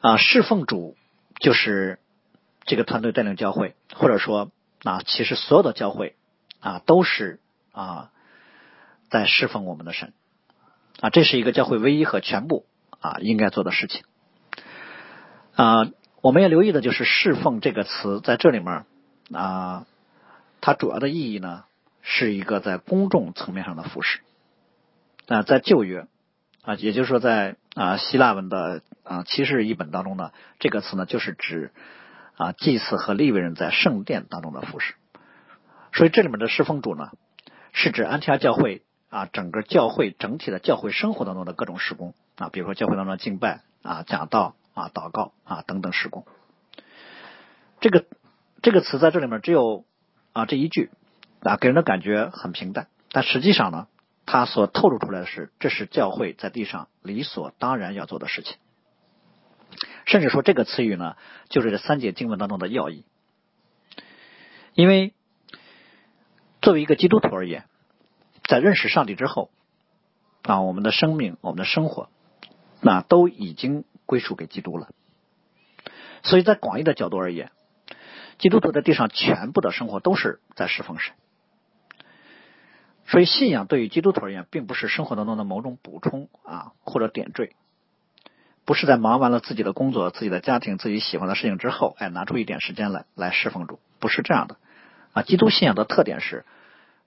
[0.00, 0.96] 啊，侍奉主
[1.38, 1.98] 就是
[2.64, 4.50] 这个团队带领教会，或者说
[4.84, 6.16] 啊，其实所有的教会
[6.60, 7.40] 啊都是
[7.72, 8.10] 啊
[9.08, 10.12] 在侍奉我们的神
[11.00, 12.66] 啊，这是一个教会唯一和全部
[13.00, 14.04] 啊应该做的事情。
[15.54, 15.90] 啊，
[16.20, 18.84] 我们要留意的就是“侍奉”这个词在这里面
[19.32, 19.86] 啊，
[20.60, 21.64] 它主要的意义呢。
[22.02, 24.20] 是一个在公众层面上的服饰
[25.26, 26.06] 啊，在旧约
[26.62, 31.72] 啊，也就是说在啊希腊文的啊骑士译本当中呢，这个词呢就是指
[32.40, 34.94] 啊祭祀和利未人在圣殿当中的服饰。
[35.92, 37.10] 所以这里面的侍奉主呢，
[37.72, 46.24] 是指安提阿教会啊整个教会整体的教会生活当中的各种施工啊，比如说教会当中的敬拜啊、讲道啊、祷告啊等等施工。
[47.80, 48.06] 这个
[48.62, 49.84] 这个词在这里面只有
[50.32, 50.90] 啊这一句。
[51.42, 53.86] 啊，给人的感觉很平淡，但实际上呢，
[54.26, 58.58] 它所透露出来的是，这是教会在地上理所当然要做的事情。
[60.06, 61.16] 甚至说，这个词语呢，
[61.48, 63.04] 就是这三节经文当中的要义。
[64.74, 65.14] 因为
[66.62, 67.64] 作为一个基督徒而言，
[68.44, 69.50] 在认识上帝之后，
[70.42, 72.08] 啊，我们的生命、我们的生活，
[72.80, 74.88] 那都已经归属给基督了。
[76.22, 77.50] 所以在广义的角度而言，
[78.38, 81.14] 基督徒在地上全部的生活都是在侍奉神。
[83.06, 87.56] 所以信仰对于基督徒而言，并不是生活当中的某种补充啊，或者点缀，
[88.70, 94.58] 不是在忙完了自己的工作、自己的家庭、自己喜欢的事情之后，哎，拿出一点时间来来侍奉主，不是这样的。
[95.12, 96.44] 啊，基督信仰的特点是，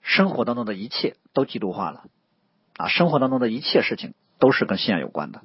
[0.02, 2.04] 生活当中的一切都基督化了，
[2.76, 5.42] 啊，生活当中的一切事情都是跟信仰有关的。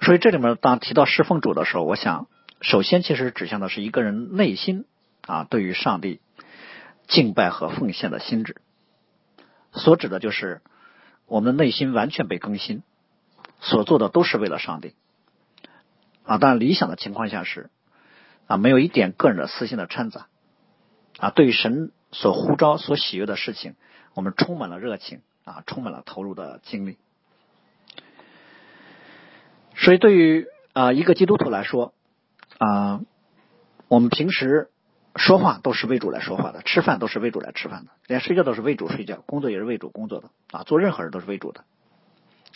[0.00, 2.26] 所以这里面当提到侍奉主的时候，我想
[2.62, 4.86] 首先其实指向的是一个人内心
[5.26, 6.22] 啊对于上帝
[7.06, 8.62] 敬拜和奉献的心智，
[9.72, 10.62] 所指的就是
[11.26, 12.82] 我们的内心完全被更新，
[13.62, 14.94] 所做的都是为了上帝
[16.24, 16.36] 啊。
[16.36, 17.70] 当然理想的情况下是
[18.46, 20.26] 啊没有一点个人的私心的掺杂
[21.18, 23.74] 啊，对于神所呼召、所喜悦的事情，
[24.14, 26.98] 我们充满了热情啊，充满了投入的精力。
[29.74, 31.94] 所以，对于啊一个基督徒来说，
[32.58, 33.00] 啊，
[33.88, 34.70] 我们平时
[35.16, 41.64] 说话都是为主来说话的，吃饭都是为主来吃饭的，连睡觉都是为主睡觉，工作也是为主工作的啊，做任何人都是为主的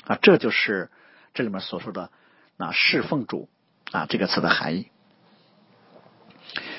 [0.06, 0.90] 啊，这就是
[1.34, 2.10] 这里面所说的
[2.56, 3.48] 啊侍奉主
[3.92, 4.90] 啊这个词的含义。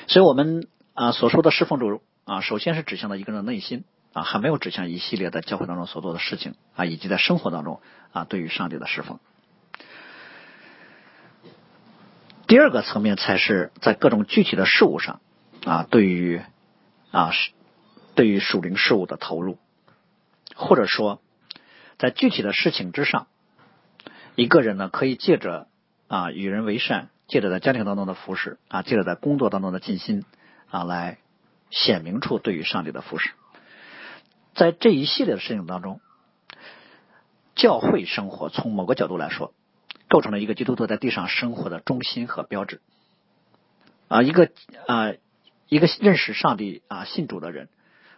[0.06, 7.80] 所以我们啊所说的侍奉主啊，首先是指向了一个人的内心啊，还没有指向一系列在教会当中所做的事情啊，以及在生活当中
[8.12, 9.18] 啊对于上帝的侍奉。
[12.46, 15.20] 第二个层面才是在各种具体的事物上
[15.66, 16.40] 啊，对于
[17.10, 17.50] 啊是
[18.14, 19.58] 对于属灵事物的投入，
[20.56, 21.20] 或者说
[21.98, 23.26] 在具体的事情之上，
[24.36, 25.68] 一个人呢可以借着
[26.06, 30.24] 啊与人为善，借着在家庭当中的服侍啊，借着在工作当中的尽心
[30.70, 31.18] 啊，来
[31.70, 33.32] 显明出对于上帝的服侍。
[34.54, 36.00] 在这一系列的事情当中，
[37.54, 39.52] 教会生活从某个角度来说。
[40.10, 42.80] 构成了一个基督徒在地上生活的中心和标志
[44.08, 44.50] 啊，一个
[44.86, 45.12] 啊，
[45.68, 47.68] 一个认识上帝啊、信主的人，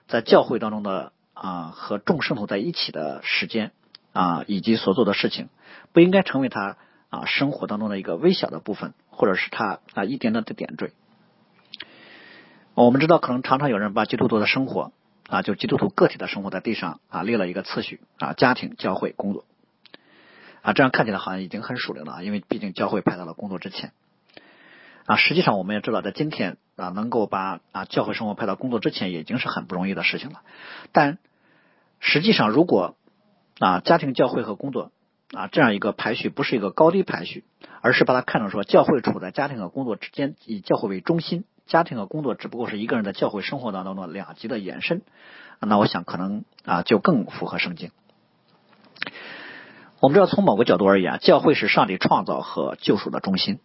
[0.06, 3.72] 在教会当中的啊和众圣徒在一起的时间
[4.12, 5.48] 啊，以及所做的事情，
[5.94, 6.76] 不应该成为他
[7.08, 10.92] 啊生活当中的一个微小的部分，或者是他啊一点点的点缀。
[12.74, 14.92] 我们知道，可能常常有人把基督徒的生活
[15.28, 19.46] 啊，就基督徒个体的生活在地上啊列了一个次序啊，家庭、教会、工作。
[20.62, 23.92] 啊，这样看起来好像已经很属灵了，因为毕竟教会排到了工作之前
[25.06, 25.16] 啊。
[25.16, 30.42] 实际上，我们也知道，在今天啊，能够把啊教会生活排到工作之前，已经是很不容易的事情了。
[30.92, 31.18] 但
[32.00, 32.96] 实际上，如果
[33.60, 34.90] 啊家庭、教会和工作
[35.32, 37.44] 啊这样一个排序不是一个高低排序，
[37.82, 45.02] 而是把它看成说教会处在家庭和工作之间，以教会为中心，家庭和工作只不过是一个人的教会生活当中的两极的延伸，
[45.60, 47.90] 那我想可能啊就更符合圣经。
[50.00, 53.60] 我们知道，从某个角度而言，教会是上帝创造和救赎的中心。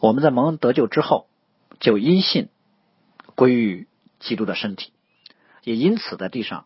[0.00, 1.28] 我们在蒙恩得救之后，
[1.78, 2.48] 就因信
[3.36, 3.86] 归于
[4.18, 4.92] 基督的身体，
[5.62, 6.64] 也因此在地上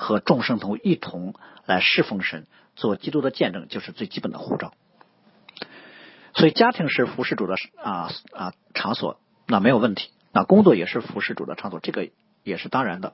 [0.00, 1.34] 和众圣徒一同
[1.66, 4.72] 来侍奉神，做基督的见证，就是最基本的护照。
[6.34, 10.10] 所以，家庭是服侍主的啊啊场所，那没有问题。
[10.32, 12.08] 那工作也是服侍主的场所，这个
[12.42, 13.12] 也是当然的。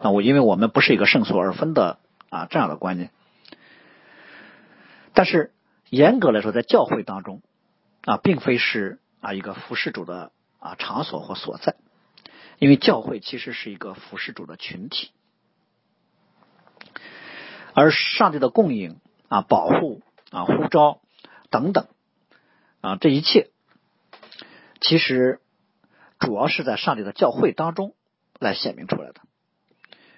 [0.00, 2.00] 那我因为我们不是一个圣所而分的
[2.30, 3.10] 啊这样的观念。
[5.14, 5.52] 但是
[5.88, 7.42] 严格来说，在教会当中
[8.02, 11.76] 啊，并非是啊一个服侍主的啊场所或所在，
[12.58, 15.12] 因为教会其实是一个服侍主的群体，
[17.78, 21.00] 而上帝的供应啊、保护啊、呼召
[21.48, 21.86] 等等
[22.80, 23.50] 啊，这一切
[24.80, 25.40] 其实
[26.18, 27.94] 主要是在上帝的教会当中
[28.40, 29.20] 来显明出来的，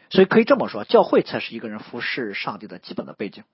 [0.09, 3.45] 所以可以这么说，教会才是一个人服侍上帝的基本的背景。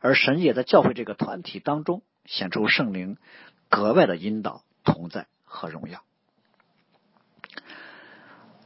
[0.00, 3.18] 而神也在教会这个团体当中显出圣灵
[3.68, 6.02] 格外的引导、同在和荣耀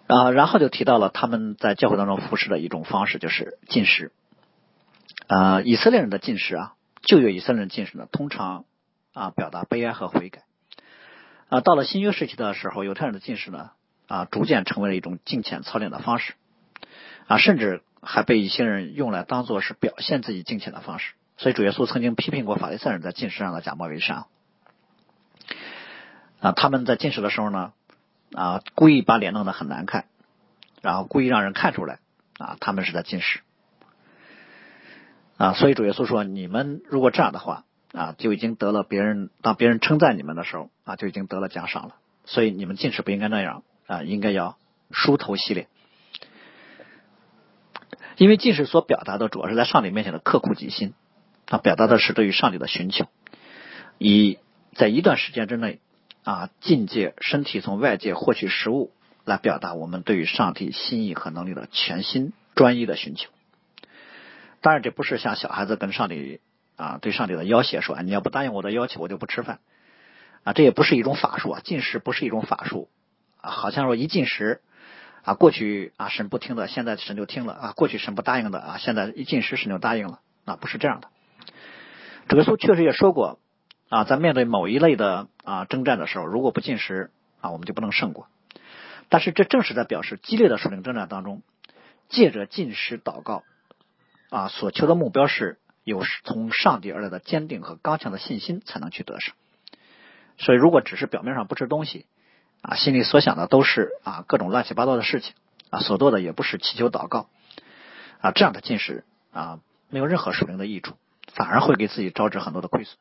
[0.06, 0.30] 啊。
[0.30, 4.12] 然后就提到了他们在教会当中服侍的一种方式，就是进食
[5.26, 5.60] 啊。
[5.62, 8.64] 以色列人的进食啊，旧约以色列人进食呢，通常
[9.12, 10.42] 啊表达悲哀和悔改
[11.48, 11.60] 啊。
[11.60, 13.70] 到了新约时期的时候，犹太人的进食呢
[14.08, 16.34] 啊，逐渐成为了一种敬虔操练的方式
[17.26, 21.14] 啊，甚至还被一些人用来当做是表现自己敬虔的方式。
[21.38, 24.24] 所以主耶稣曾经批评过法利赛人在进食上的假冒伪善
[26.40, 27.72] 啊，他们在进食的时候呢
[28.32, 30.06] 啊，故意把脸弄得很难看，
[30.82, 31.98] 然后故意让人看出来
[32.38, 33.40] 啊，他们是在进食
[35.36, 35.52] 啊。
[35.54, 41.96] 所以主耶稣说，你们如果这样的话啊，就已经得了别人当别人称赞你们的时候啊，就已经得了奖赏了。
[42.24, 44.56] 所以你们进食不应该那样啊，应该要
[44.90, 45.68] 梳头洗脸。
[48.16, 50.94] 因为进食所表达的主要是在上帝面前的刻苦己心，
[51.48, 53.06] 啊，表达的是对于上帝的寻求，
[53.98, 54.38] 以
[54.74, 55.80] 在一段时间之内
[56.24, 58.90] 啊，禁戒身体从外界获取食物，
[59.26, 63.30] 来表达我们对于上帝心意和能力的全心专一的寻求。
[64.66, 66.40] 当然，这不是像小孩子跟上帝
[66.74, 69.60] 啊对上帝的要挟说，你要不答应我的要求，我就不吃饭
[70.42, 72.88] 啊，这也不是一种法术啊，进食不是一种法术
[73.40, 74.60] 啊，好像说一进食。
[75.22, 81.10] 啊，过去啊神不听的，现在神就听了啊；过去神不答应的啊，现在一进食神就答应了啊，不是这样的。
[82.26, 83.38] 主耶稣确实也说过
[83.88, 88.26] 啊，在面对某一类的啊征战的时候，如果不进食啊，我们就不能胜过。
[89.08, 91.42] 但是这正是在表示激烈的属灵征战当中，
[92.08, 93.44] 借着进食祷告
[94.30, 99.34] 啊，所求的目标是有从上帝而来的坚定和刚强的信心才能去得胜。
[100.38, 102.06] 所以，如果只是表面上不吃东西，
[102.60, 105.34] 啊，心里所想的都是啊各种乱七八糟的事情
[105.70, 107.28] 啊，所做的也不是祈求祷告
[108.20, 110.94] 啊，这样的进食啊没有任何属灵的益处，
[111.32, 112.98] 反而会给自己招致很多的亏损。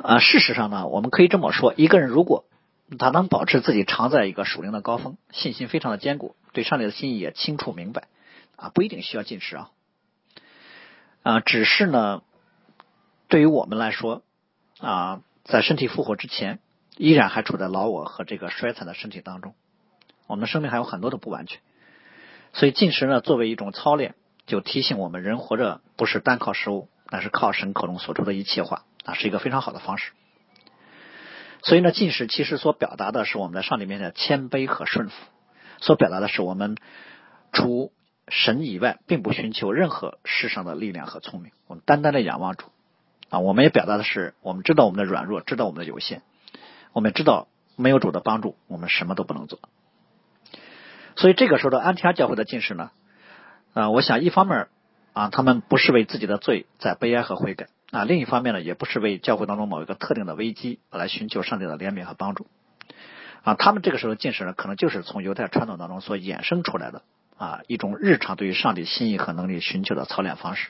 [0.00, 2.44] 啊，事实上呢，我们可以这么说：一个人如果
[2.98, 8.06] 他能保持自己常在一个属灵的高峰，信心非常的坚固，对上帝的心意也清楚明白
[8.58, 9.70] 啊，不一定需要进食啊
[11.22, 12.22] 啊，只是呢，
[13.28, 14.22] 对于我们来说
[14.80, 16.58] 啊，在身体复活之前。
[17.00, 19.54] 依然还处在老我和这个衰残的身体当中，
[20.26, 21.60] 我们生命还有很多的不完全，
[22.52, 24.16] 所以进食呢，作为一种操练，
[24.46, 30.10] 就提醒我们人活着不是单靠食物，那是靠神口中所出的一切话啊，是一个非常好的方式。
[31.62, 35.14] 所以呢，进食其实所表达的是我们在上帝面前的谦卑和顺服，
[35.80, 36.76] 所表达的是我们
[37.52, 37.92] 除
[38.30, 42.66] 神以外，并不寻求任何世上的力量和聪明，我们单单的仰望主
[43.30, 43.38] 啊。
[43.38, 46.22] 我们也表达的是，我们知道我们的软弱，知道我们的有限。
[46.92, 49.58] 我们知道没有主的帮助，我们什么都不能做。
[51.16, 52.90] 所以这个时候的安提阿教会的进士呢，
[53.74, 54.68] 啊，我想一方面
[55.12, 62.46] 啊，他们不是为自己的罪在悲哀和悔改啊；另一方面呢，也不是为教会当中某一个特定的危机来寻求上帝的怜悯和帮助
[63.42, 63.54] 啊。
[63.54, 67.02] 他们这个时候进士呢，可能就是从犹太传统当中所衍生出来的
[67.38, 70.68] 啊一种日常对于上帝心意和能力寻求的操练方式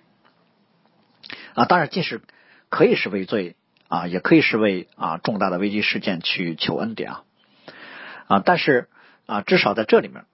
[1.54, 1.64] 啊。
[1.64, 2.22] 当然，进士
[2.68, 3.56] 可以是为罪。
[3.90, 7.22] 啊，也可以是为啊重大的危机事件去求恩典啊，
[8.26, 8.90] 啊，但是
[9.24, 10.26] 啊，至少在这里面，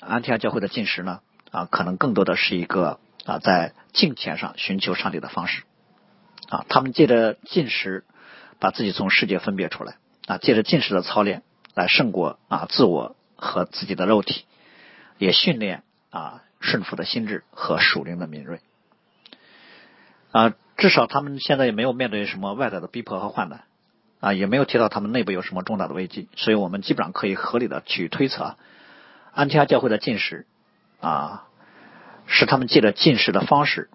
[0.00, 1.20] 安提阿教会的进食呢，
[1.52, 5.62] 啊，可能更多的是一个啊在敬虔上寻求上帝的方式
[6.48, 8.04] 啊，他们借着进食
[8.58, 11.44] 把自己从世界分别出来啊，借着进食的操练
[11.74, 14.46] 来胜过啊自我和自己的肉体，
[15.18, 18.60] 也训练啊顺服的心智和属灵的敏锐。
[20.32, 20.54] 啊。
[20.76, 23.64] 至少他们现在也没有面对什么外在的逼迫和患难，
[24.20, 28.58] 啊，也没有提到他们内部有什么重大的危机，所以我们基本上可以合理的去推测，
[29.32, 30.44] 安提阿教会的进食
[31.00, 31.48] 啊，
[32.26, 33.88] 是他们借着进食的方式，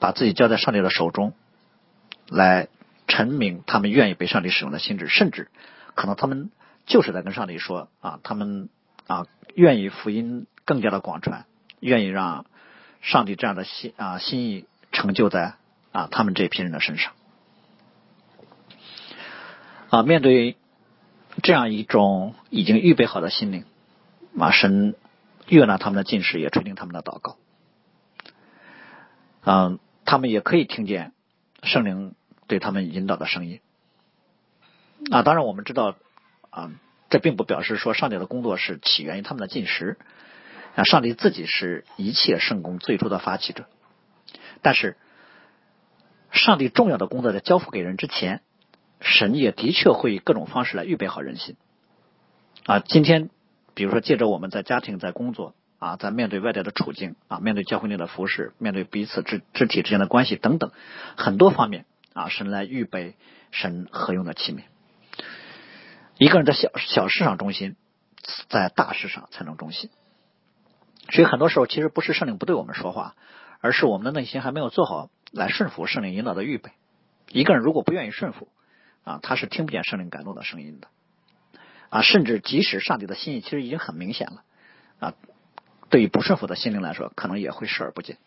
[0.00, 1.32] 把自己交在上帝的手中，
[2.28, 2.68] 来
[3.08, 5.48] 陈明他们愿意被上帝使用的心智，甚至
[5.94, 6.50] 可能他们
[6.84, 8.68] 就是在跟上帝说啊，他们
[9.06, 11.46] 啊愿意福音更加的广传，
[11.80, 12.46] 愿意让
[13.00, 15.54] 上帝这样的心啊心意成就在。
[15.92, 17.12] 啊，他们这批人的身上，
[19.90, 20.56] 啊，面对
[21.42, 23.66] 这样一种已经预备好的心灵，
[24.38, 24.94] 啊，神
[25.48, 27.36] 悦纳他们的进士，也垂听他们的祷告，
[29.44, 31.12] 嗯，他们也可以听见
[31.62, 32.14] 圣灵
[32.46, 33.60] 对他们引导的声音。
[35.10, 35.94] 啊，当然我们知道，
[36.48, 36.70] 啊，
[37.12, 39.98] 这并不表示说上帝的工作是起源于他们的进食，
[40.74, 43.66] 啊，上帝自己是一切圣功最初的发起者，
[44.62, 44.96] 但是。
[46.34, 48.40] 上帝重要的工作在交付给人之前，
[49.02, 51.56] 神也的确会以各种方式来预备好人心。
[52.64, 53.28] 啊，今天
[53.74, 60.72] 比如说借着我们在家庭、在工作啊，在面对外在的处境啊，面对教会内的服饰，面对彼此肢肢体之间的关系等等
[61.18, 63.14] 很多方面啊，神来预备
[63.50, 64.62] 神合用的器皿。
[66.22, 67.74] 一个人在小小事上忠心，
[68.48, 69.90] 在大事上才能忠心。
[71.10, 73.16] 所以很多时候其实不是圣灵不对我们说话，
[73.60, 75.10] 而是我们的内心还没有做好。
[75.32, 76.70] 来顺服圣灵引导的预备，
[77.30, 78.46] 一个人如果不愿意顺服
[79.02, 80.86] 啊，他是听不见圣灵感动的声音的
[81.88, 82.02] 啊。
[82.02, 84.44] 甚至即使上帝的心意其实已经很明显了
[85.00, 85.14] 啊，
[85.90, 88.18] 对于不顺服的心灵来说，可能也会视而不见。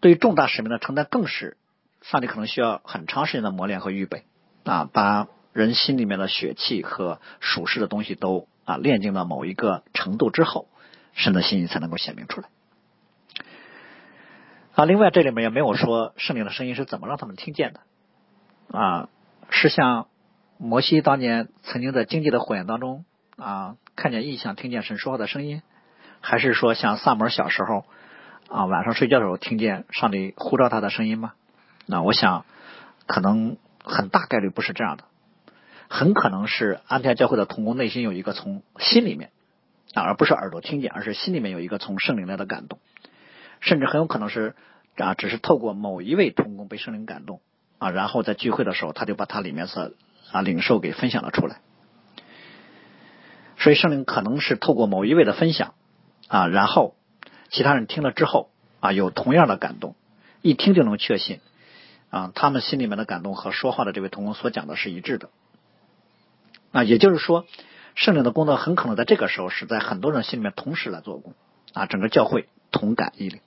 [0.00, 1.56] 对于重大使命的承担，更是
[2.02, 4.24] 上帝可能需要很长时间的磨练和预备
[4.64, 10.68] 啊，把人心里面的血气和属世的东西都啊炼净到某一个程度之后，
[11.12, 12.48] 神的心意才能够显明出来。
[14.74, 17.80] 啊，另外这里面也没有说圣灵的声音是怎么让他们听见的
[18.78, 19.08] 啊？
[19.50, 20.06] 是像
[20.56, 23.04] 摩西当年曾经在荆棘的火焰当中
[23.36, 25.62] 啊，看见异象，听见神说话的声音，
[26.20, 27.84] 还是说像萨摩尔小时候
[28.48, 31.32] 啊晚上睡觉的时候听见上帝呼召他的声音吗？
[31.86, 32.46] 那我想
[33.06, 35.04] 可能很大概率不是这样的，
[35.92, 39.32] 很可能是安提阿教会的同工内心有一个从心里面
[39.92, 42.78] 啊，而不是耳朵听见，而是心里面有一个从圣灵来的感动，
[43.58, 44.54] 甚至很有可能是
[44.96, 47.40] 啊，只是透过某一位同工被圣灵感动
[47.78, 49.90] 啊，然后在聚会的时候他就把他里面所
[50.30, 51.60] 啊领受给分享了出来。
[53.58, 55.74] 所以圣灵可能是透过某一位的分享
[56.28, 56.94] 啊，然后
[57.50, 59.96] 其他人听了之后啊，有同样的感动，
[60.40, 61.40] 一听就能确信
[62.10, 65.30] 啊，他们心里面的感动和说话的这位同工所讲的是一致的。
[66.72, 67.46] 啊，也就是说，
[67.94, 71.34] 圣灵的工作很可能在这个时候是在很多人心里面同时来做工
[71.72, 73.40] 啊，整个教会同感异灵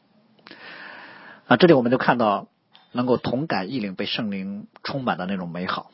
[1.48, 2.48] 啊，这里我们就看到
[2.92, 5.92] 能够同感异灵被圣灵充满的那种美好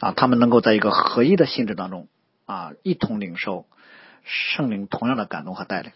[0.00, 2.08] 啊，他们能够在一个合一的性质当中。
[2.48, 3.66] 啊，一同领受
[4.22, 5.90] 圣灵同样的感动和带领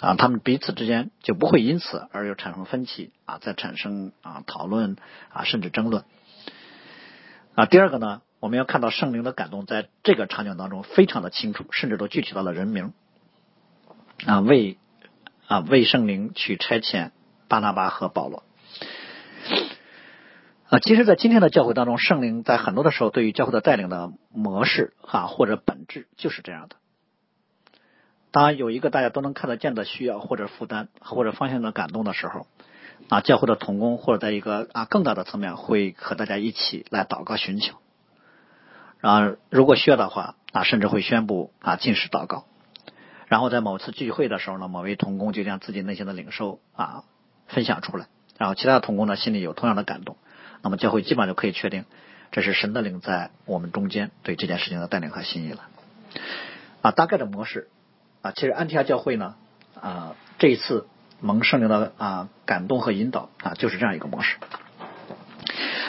[0.00, 4.96] 啊，他们彼此之间就不会因此而又产生分歧啊，再产生啊讨论
[5.30, 6.04] 啊，甚至争论
[7.54, 7.66] 啊。
[7.66, 12.92] 第二个呢，我们要看到圣灵的感动在这个场景当中非常的清楚，甚至都具体到了人名
[14.26, 14.78] 啊，为
[15.46, 17.12] 啊为圣灵去差遣
[17.46, 18.42] 巴拿巴和保罗。
[20.68, 26.74] 啊，其实，在今天的教会当中，圣灵在很多的时候对于教会的带领的模式啊，或者本质就是这样的。
[28.32, 32.48] 当，有一个大家都能看得见的需要或者负担或者方向的感动的时候，
[33.08, 37.76] 啊，教会的同工或者在一个啊更大的层面会和大家一起来祷告寻求。
[39.02, 42.44] 啊，如果需要的话，啊，甚至会宣布啊进食祷告。
[43.26, 47.04] 然后在某次聚会的时候呢，某位同工就将自己内心的领受啊
[47.48, 48.06] 分享出来，
[48.38, 50.16] 然后其他的同工呢心里有同样的感动。
[50.62, 51.84] 那么教会基本上就可以确定，
[52.30, 55.66] 这是神的灵在我们中间对这件事情的带领和心意了。
[56.82, 57.68] 啊，大概的模式
[58.20, 59.34] 啊，其实安提阿教会呢
[59.80, 60.86] 啊，这一次
[61.20, 64.36] 蒙圣灵的啊感动和引导啊，就是这样一个模式。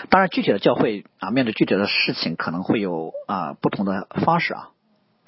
[0.09, 4.69] 当然，具体的教会啊，面对具体的事情可能会有啊不同的方式啊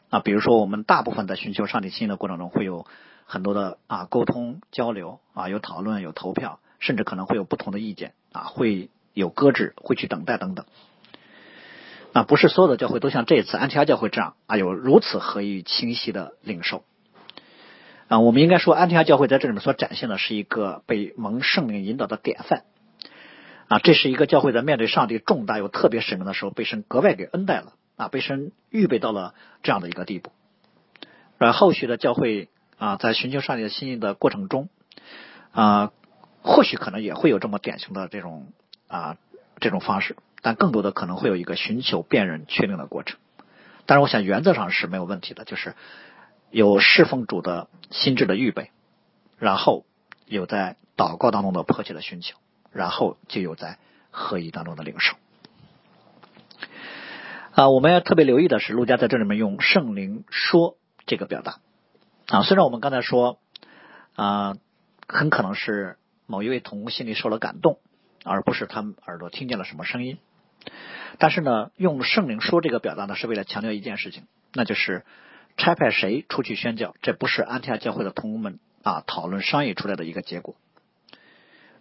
[0.10, 2.86] 啊，比如说我们大部分在寻求上帝心意的过程中，会有
[3.26, 8.90] 很多的啊沟通交流啊，有讨论，有投票，甚至可能会有不同的意见啊，会。
[9.16, 10.66] 有搁置，会去等待等等，
[12.12, 16.84] 啊，不是所有的教会都像这一次安提阿教会这样啊，有如此合一清晰的领受
[18.10, 18.20] 啊。
[18.20, 22.66] 我们应该说，安提阿教会在这里面所展现的是一个被蒙圣灵引导的典范
[23.68, 23.80] 啊。
[23.80, 30.32] 这是一个教会在面对上帝重大又特别使命的时候，被神格外给恩待了啊，被神预备到了这样的一个地步。
[31.38, 34.70] 而后续的教会啊，在寻求上帝的心意的过程中
[35.52, 35.92] 啊，
[36.42, 38.48] 或许可能也会有这么典型的这种。
[38.88, 39.18] 啊，
[39.60, 43.18] 这种方式，但更多的可能会有一个寻求辨认确定的过程。
[43.88, 45.74] 但是，我想原则上是没有问题的，就是
[46.52, 48.70] 有侍奉主的心智的预备，
[49.40, 49.86] 然后
[50.28, 52.38] 有在祷告当中的迫切的寻求，
[52.76, 53.80] 然后就有在
[54.12, 55.16] 合一当中的领受。
[57.54, 61.60] 啊，我们要特别留意的是，陆家在这里面用圣灵说这个表达
[62.28, 63.40] 啊，虽然我们刚才说
[64.16, 64.58] 啊，
[65.08, 65.98] 很可能是
[66.28, 67.80] 某一位同工心里受了感动。
[68.28, 70.18] 而不是他们耳朵听见了什么声音，
[71.20, 75.06] 但是呢，用圣灵说这个表达呢，是为了强调一件事情，那就是
[75.58, 80.56] 差派谁出去宣教，这不是安提阿教会的同工们啊讨论商议出来的一个结果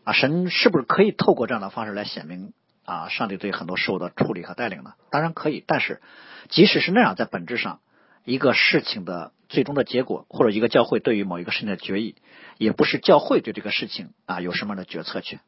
[0.05, 0.13] 啊。
[0.13, 2.53] 神是不是可以透过这样的方式来显明
[2.85, 4.95] 啊上帝对很多事物的处理和带领呢？
[5.11, 6.01] 当然可以，但是
[6.49, 7.81] 即使是那样，在本质上，
[8.25, 12.17] 一个事情的最终的结果，或者一个教会对于某一个事情的决议，
[12.59, 15.41] 也不是教会对这个事情啊有什么样的决策权。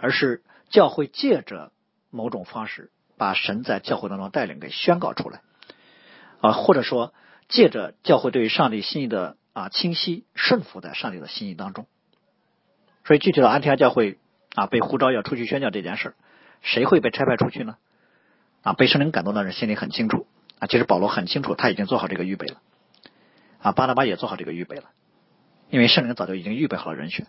[0.00, 1.72] 而是教会借着
[2.10, 5.40] 某种方式，把神在教会当中带领给宣告出来，
[6.40, 7.12] 啊，或者说
[7.48, 11.88] 借着教会对于上帝心意的啊清晰顺服在上帝的心意当中。
[13.08, 14.18] 所以具体的安提阿教会
[14.54, 16.14] 啊被呼召要出去宣教这件事
[16.60, 17.78] 谁会被差派出去呢？
[18.62, 20.26] 啊，被圣灵感动的人心里很清楚
[20.58, 22.60] 啊，其实保罗很清楚，他已经做好这个预备了，
[23.62, 24.90] 啊，巴拿巴也做好这个预备了，
[25.70, 27.26] 因为圣灵早就已经预备好了人选。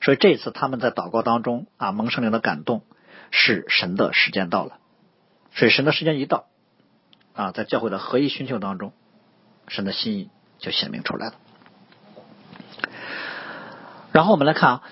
[0.00, 2.82] 所以这一次他们在祷告当中啊，蒙圣灵的感动
[3.30, 4.78] 是神的时间到了，
[5.54, 6.46] 所以神的时间一到
[7.32, 8.92] 啊，在教会的合一寻求当中，
[9.68, 11.34] 神的心意就显明出来了。
[14.12, 14.82] 然后我们来看啊，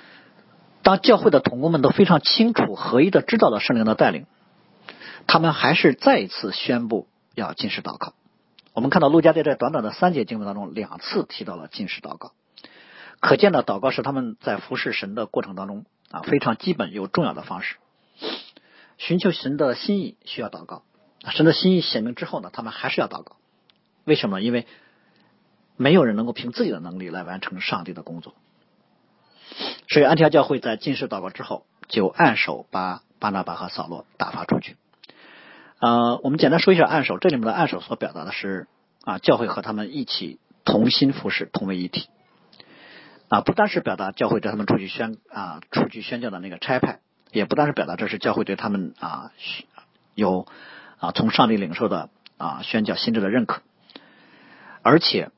[0.85, 4.27] 当教会的同工们都非常清楚合一的知道了圣灵的带领，
[5.27, 8.13] 他们还是再一次宣布要进食祷告。
[8.75, 12.33] 我们看到路加在这短短的三节经文当中两次提到了进食祷告。
[13.19, 17.77] 可见的祷告是他们在服侍神的过程当中啊非常基本又重要的方式。
[18.99, 20.83] 寻求神的心意需要祷告，
[21.31, 23.37] 神的心意显明之后呢，他们还是要祷告。
[24.05, 24.43] 为什么？
[24.43, 24.67] 因为
[25.77, 28.35] 没有人能够凭自己的能力来完成上帝的工作。
[29.89, 34.77] 所以安提阿教会在进士祷告之后，就按手把巴拿巴和扫罗打发出去。
[35.81, 38.67] 呃，我们简单说一下按手，这里面的按手所表达的是
[39.05, 42.09] 啊，教会和他们一起同心服侍，同为一体。
[43.29, 47.01] 啊，不单是表达教会对他们出去宣啊出去宣教的那个差派，
[47.33, 49.33] 也不单是表达这是教会对他们啊
[50.15, 50.47] 有
[50.99, 52.09] 啊从上帝领受的
[52.39, 53.63] 啊宣教心智的认可，
[54.83, 55.31] 而且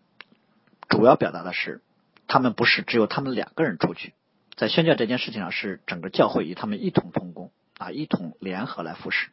[0.89, 1.81] 主要表达的是
[2.29, 4.15] 他们不是只有他们两个人出去，
[4.57, 9.29] 在宣教这件事情上是整个教会与他们一同同工啊一同联合来服侍，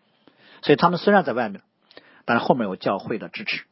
[0.62, 1.62] 所以他们虽然在外面，
[2.26, 3.64] 但是后面有教会的支持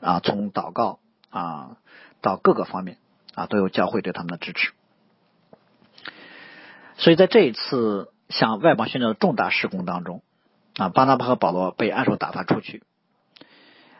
[0.00, 1.76] 啊，从祷告啊
[2.20, 2.98] 到各个方面。
[3.36, 4.72] 啊，都有教会对他们的支持，
[6.96, 10.22] 所以在这一次向外邦宣教的重大施工当中，
[10.78, 12.82] 啊，巴拿巴和保罗被按手打发出去，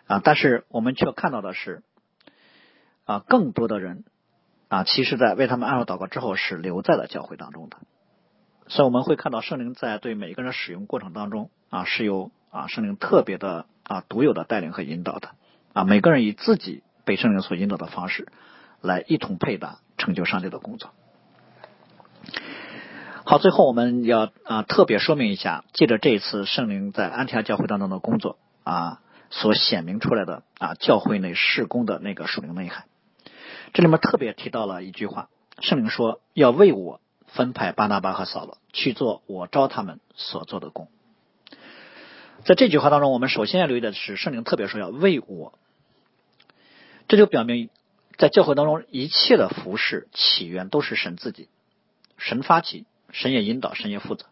[0.06, 1.82] 啊，但是我们却看到的是，
[3.04, 4.04] 啊，更多的人
[4.68, 7.76] 啊，其实在为他们按手祷告之后是留在了教会当中的，
[8.68, 15.30] 所以我们会看到圣灵在对每个人使用过程当中啊，是有啊圣灵特别的啊独有的带领和引导的，
[15.72, 18.28] 啊，每个人以自己被圣灵所引导的方式。
[18.82, 20.90] 来一同配搭成就上帝的工作。
[23.24, 29.00] 好，最后我们要啊特别说明一下，借着这一次圣灵在安提阿教会当中的工作啊，
[29.30, 32.84] 所显明出来的啊教会内事工的那个属灵内涵。
[33.72, 35.28] 这里面特别提到了一句话，
[35.60, 40.88] 圣灵说要为我分派巴拿巴和扫罗去做我招他们所做的工。
[42.44, 45.58] 在这句话当中，我们首先要留意的是，圣灵特别说要为我，
[47.08, 47.70] 这就表明。
[48.18, 51.50] 在教会当中，一切的服饰起源都是神自己，
[52.16, 54.24] 神发起，神也引导，神也负责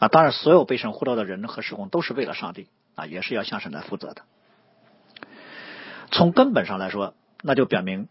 [0.00, 0.08] 啊。
[0.08, 4.22] 当然，所有被神呼召的人和事工都是为了上帝啊，也是要向神来负责的。
[6.10, 8.08] 从根本上来说，那就表明，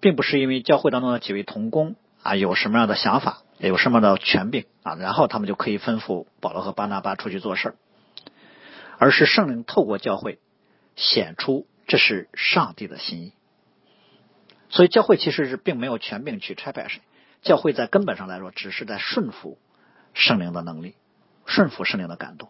[0.00, 7.74] 并不是因为教会当中的几位同工啊有什么样的想法，有什么样的权柄啊，然后他们就可以吩咐保罗和巴拿巴出去做事儿
[8.98, 10.38] 而是圣灵透过教会
[10.94, 13.32] 显出这是上帝的心意。
[14.68, 17.00] 所以，教会其实是并没有权柄去差派谁。
[17.42, 19.58] 教会在根本上来说，只是在顺服
[20.12, 20.96] 圣灵的能力，
[21.44, 22.48] 顺服圣灵的感动，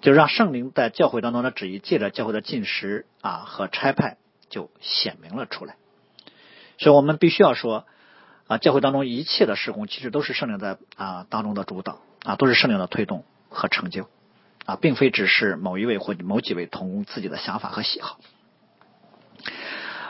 [0.00, 4.16] 就让圣灵在教会当中的旨意，借着教会的进食啊和差派，
[4.48, 5.76] 就显明了出来。
[6.80, 7.84] 所以我们必须要说
[8.48, 14.08] 啊，教会当中一切的施工，其实都是圣灵在啊当中的主导啊，都是圣灵的推动和成就
[14.64, 18.18] 啊，并非只是某一位或某几位同工自己的想法和喜好。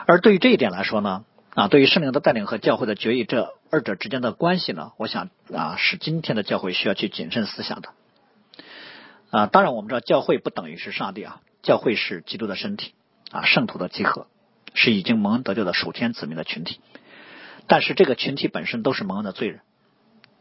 [0.07, 7.89] 而对于这一点来说呢，啊，对于圣灵的带领和教会的决议这二者之间的关系呢，我想啊，是今天的教会需要去谨慎思想的。
[9.29, 12.93] 啊，当然我们知道教会不等于是上帝啊，教会是基督的身体
[13.29, 14.27] 啊，圣徒的集合，
[14.73, 16.79] 是已经蒙恩得救的属天子民的群体。
[17.67, 19.61] 但是这个群体本身都是蒙恩的罪人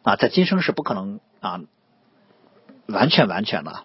[0.03, 1.61] 啊，在今生是不可能啊
[2.87, 3.85] 完全完全的，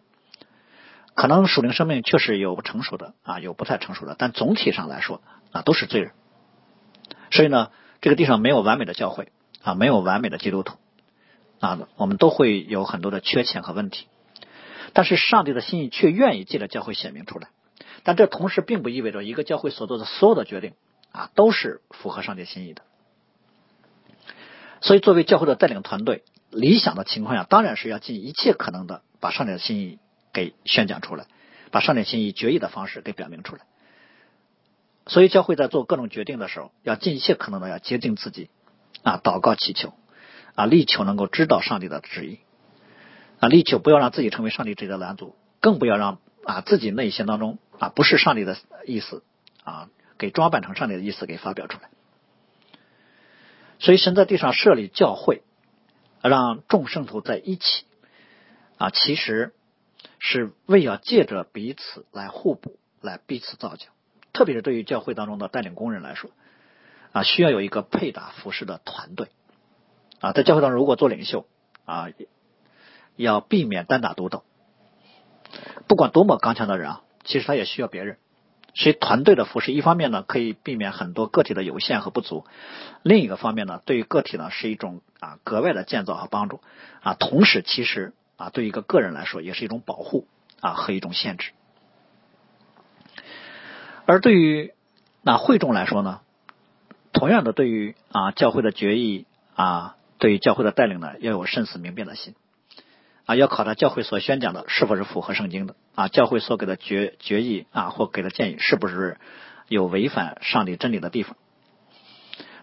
[1.14, 5.22] 可能属灵生命确实有成熟的啊，有不太成熟的，但总体上来说。
[5.52, 6.12] 啊，都是罪人，
[7.32, 7.72] 所以呢，
[8.02, 9.32] 这个地上没有完美的教会
[9.64, 10.76] 啊，没有完美的基督徒
[11.62, 14.10] 啊，我们都会有很多的缺陷和问题。
[14.92, 17.48] 但是上帝的心意却愿意借着教会显明出来。
[18.04, 20.74] 但这同时并不意味着一个教会所做的所有的决定
[21.12, 22.82] 啊都是符合上帝心意的。
[24.82, 29.98] 所以，作为教会的带领团队，理想的情况下，当然是要尽一切可能的把上帝的心意
[30.32, 31.26] 给宣讲出来，
[31.72, 33.64] 把上帝心意决议的方式给表明出来。
[35.08, 38.50] 所以，教会在做各种决定的时候，要尽一切可能的要接近自己，
[39.02, 39.94] 啊，祷告祈求，
[40.54, 42.40] 啊，力求能够知道上帝的旨意，
[43.40, 49.24] 啊，力求不要让自己成为上帝旨意的拦阻，更不要让啊自己内心当中啊不是上帝的意思
[49.64, 51.90] 啊给装扮成上帝的意思给发表出来。
[53.78, 55.42] 所以，神在地上设立教会，
[56.22, 57.86] 让众圣徒在一起，
[58.78, 59.54] 啊，其实
[60.18, 63.88] 是为要借着彼此来互补，来彼此造就。
[64.32, 66.32] 特别是对于教会当中的带领工人来说，
[67.12, 69.28] 啊，需要有一个配搭服饰的团队，
[70.22, 71.46] 啊，在教会当中如果做领袖，
[71.84, 72.08] 啊，
[73.18, 74.46] 要避免单打独斗。
[75.88, 78.18] 不管多么刚强的人啊，其实他也需要别人。
[78.78, 82.46] 所以团队的服饰，一方面呢可以避免很多个体的有限和不足，
[83.04, 86.60] 另一个方面呢，对于个体呢是一种啊格外的建造和帮助，
[87.02, 90.28] 啊，同时其实啊对于一个个人来说也是一种保护
[90.60, 91.52] 啊和一种限制。
[94.06, 94.74] 而对于
[95.22, 96.20] 那会众来说呢，
[97.14, 99.26] 同样的，对于啊教会的决议
[99.56, 102.36] 啊，对于教会的带领呢，要有慎思明辨的心
[103.26, 109.18] 啊，要考察教会所宣讲的是否是符合圣经的啊，教会所给的决决议啊或给的建议是不是
[109.68, 111.36] 有违反上帝真理的地方。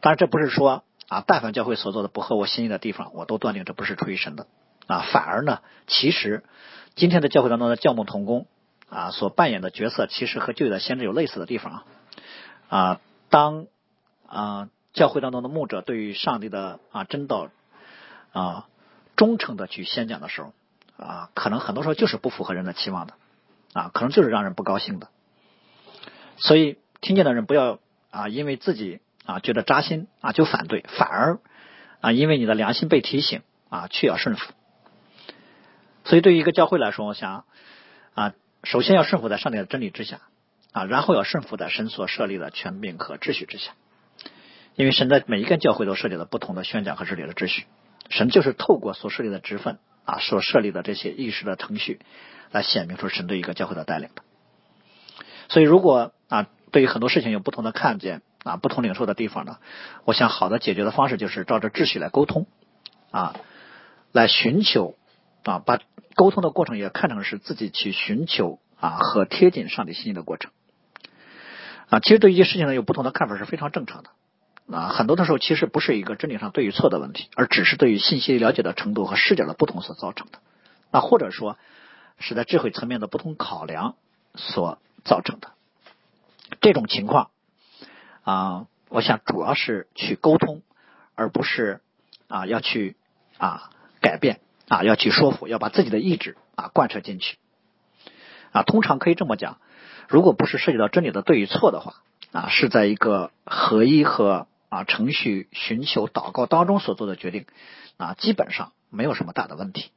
[0.00, 4.46] 当然，这不是说啊，但凡教会所做的不合我心意的地方，我都断定这不是出于神的
[4.86, 5.04] 啊。
[5.12, 6.44] 反而呢，其实
[6.94, 8.46] 今天的教会当中的教牧同工
[8.88, 11.84] 啊，所扮演的角色，其实和旧约的先知有类似的地方
[12.68, 13.00] 啊。
[13.30, 13.66] 当
[14.26, 17.48] 啊，教会当中的牧者对于上帝的啊真道
[18.32, 18.66] 啊
[19.16, 20.52] 忠诚的去宣讲的时候
[20.96, 23.14] 啊，可能很多时候就是不符合人的期望的
[23.72, 25.08] 啊，可能就是让人不高兴的。
[26.36, 27.78] 所以听见的人不要
[28.10, 31.38] 啊，因为自己啊觉得扎心啊就反对，反而
[32.00, 34.52] 啊因为你的良心被提醒啊，却要顺服。
[36.04, 37.44] 所以对于一个教会来说，我想
[38.14, 38.34] 啊，
[38.64, 40.20] 首先要顺服在上帝的真理之下。
[40.72, 43.72] 啊，然后要顺服在神所设立的权柄和秩序之下，
[44.74, 47.66] 因为神在每一个教会都设立了不同的宣讲和治理的秩序，
[48.08, 52.00] 神就是透过所设立的职分啊，所设立的这些意识的程序，
[52.50, 54.22] 来显明出神对一个教会的带领的。
[55.48, 59.58] 所以，如果啊，对于很多事情有不同的看见啊，不同领受的地方呢，
[60.04, 62.46] 我想好的解决的方式就是照着秩序来沟通
[63.10, 63.36] 啊，
[64.12, 64.96] 来寻求
[65.44, 65.78] 啊，把
[66.14, 70.50] 沟通的过程也看成是自己去寻求啊和贴近上帝心意的过程。
[71.88, 74.10] 啊，其实对一些事情呢，有不同的看法是非常正常的。
[74.70, 80.38] 啊，很多的时候其实不是一个真理上对与错的问题，而只是对于信息了解的程度和视角的不同所造成的。
[80.90, 81.58] 那或者说
[82.18, 83.96] 是在智慧层面的不同考量
[84.34, 85.52] 所造成的
[86.60, 87.30] 这种情况
[88.22, 90.62] 啊，我想主要是去沟通，
[91.14, 91.80] 而不是
[92.28, 92.96] 啊要去
[93.38, 97.38] 啊改变啊要去说服，要把自己的意志啊贯彻进去。
[98.52, 99.58] 啊，通常可以这么讲。
[100.08, 101.94] 如果不是涉及到真理的对与错的话，
[102.32, 107.44] 啊，是在一个合一和啊程序寻求祷告当中所做的决定，
[107.98, 109.90] 啊，基本上没有什么大的问题。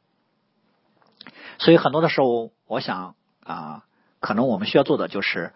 [1.59, 3.85] 所以很多的时候，我想啊，
[4.19, 5.53] 可能我们需要做的就是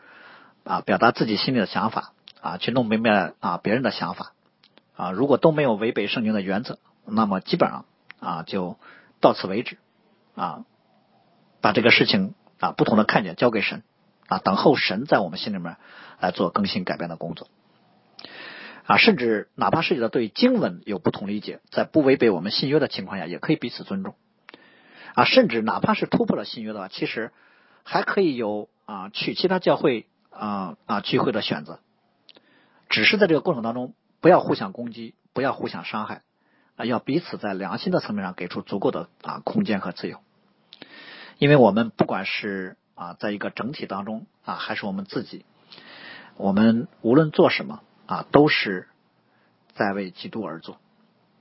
[0.64, 4.32] 啊，表达自己心里的想法，啊，去弄明白啊别人的想法，
[4.96, 7.84] 啊，如果都没有违背圣经的原则，那么基本上
[8.22, 8.78] 啊就
[9.20, 9.78] 到此为止，
[10.36, 10.64] 啊，
[11.60, 13.84] 把这个事情啊不同的看见交给神。
[14.30, 15.76] 啊，等候神在我们心里面
[16.22, 17.50] 来做更新改变的工作，
[18.90, 24.16] 啊，甚至哪怕涉及到对经文有不同理解，在不违背我们信约的情况下，也可以彼此尊重，
[25.14, 27.32] 啊，甚至哪怕是突破了信约的话，其实
[27.84, 31.82] 还可以有啊去其他教会啊啊聚会的选择，
[32.90, 36.24] 只是在这个过程当中，不要互相攻击，不要互相伤害，
[36.76, 40.20] 啊，要彼此在良心的层面上给出足够的啊空间和自由，
[41.38, 42.76] 因为我们不管是。
[42.96, 45.46] 啊，在一个整体当中啊，还是我们自己，
[46.36, 48.88] 我们无论做什么啊，都是
[49.76, 50.80] 在为基督而做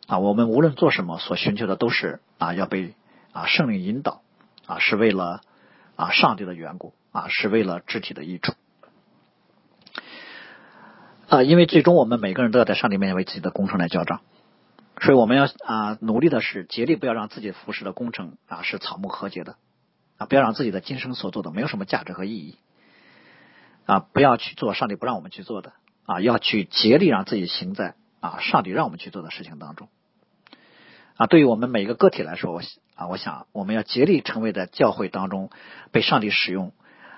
[0.07, 0.19] 啊。
[0.19, 2.95] 我们无论做什么，所寻求的都是啊，要被
[3.33, 4.21] 啊圣灵引导
[4.67, 5.41] 啊，是为了
[5.97, 8.53] 啊上帝的缘故啊，是为了肢体的益处
[11.31, 11.43] 啊。
[11.43, 14.21] 因为最终我们每个人都要在上帝面前为自己的工程来交账，
[15.01, 19.57] 所以我们要啊努力的是竭力不要让自己服侍的工程啊是草木和结的。
[20.19, 22.59] 啊，不要让自己的今生所做的没有什么价值和意义。
[23.87, 25.73] 啊，不要去做上帝不让我们去做的。
[26.09, 29.91] 啊，要去竭力让自己行在啊上帝让我们去做的事情当中。
[31.19, 32.63] 啊，对于我们每个个体来说，我
[32.95, 35.51] 啊，我想我们要竭力成为在教会当中
[35.93, 36.73] 被上帝使用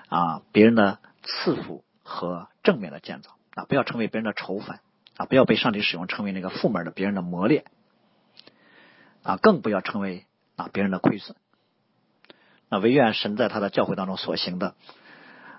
[0.09, 3.31] 啊别人的赐福和正面的建造。
[3.55, 4.81] 啊，不要成为别人的仇犯。
[5.15, 7.63] 啊，不要被上帝使用成为那个负面的别人的磨练。
[9.23, 10.25] 啊，更不要成为
[10.57, 11.37] 啊别人的亏损。
[12.67, 14.75] 啊，唯愿神在他的教会当中所行的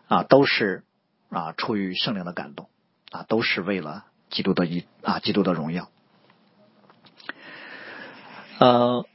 [0.07, 0.85] 啊，都是
[1.31, 2.69] 啊出于圣灵的感动
[3.13, 5.89] 啊，都是为了基督的一啊基督的荣耀。
[8.59, 9.07] 呃，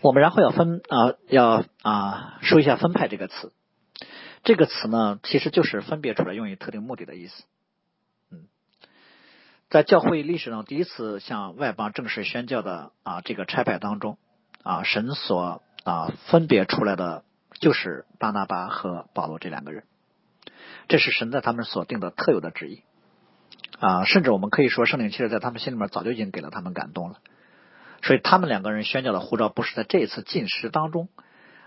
[0.00, 3.52] 我们然后要分啊要啊说一下分派这个词，
[4.42, 7.44] 这个词呢其实就是分别出来用于特定目的的意思。
[8.32, 8.48] 嗯，
[9.70, 14.18] 在教会历史上第一次向外邦正式宣教的啊这个差派当中
[14.64, 15.62] 啊，神所。
[15.84, 17.24] 啊，分别出来的
[17.60, 19.84] 就是巴拿巴和保罗这两个人，
[20.86, 22.82] 这是神在他们所定的特有的旨意
[23.80, 27.18] 啊，甚至我们可以说，圣灵其实在他们心里面早就已经给了他们感动了，
[28.02, 31.08] 所以他们两个人宣教的护照不是在这一次进食当中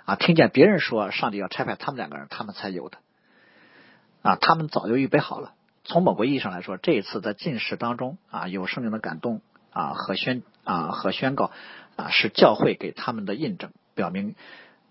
[0.06, 2.98] 啊，听见别人说上帝要差派他们两个人，他们才有的
[4.22, 5.54] 啊，他们早就预备好了。
[5.84, 9.42] 从某个意义上来说，这一次在进食当中啊，有圣灵的感动
[9.72, 11.52] 啊和宣啊和宣告
[11.96, 13.72] 啊，是教会给他们的印证。
[13.94, 14.36] 表明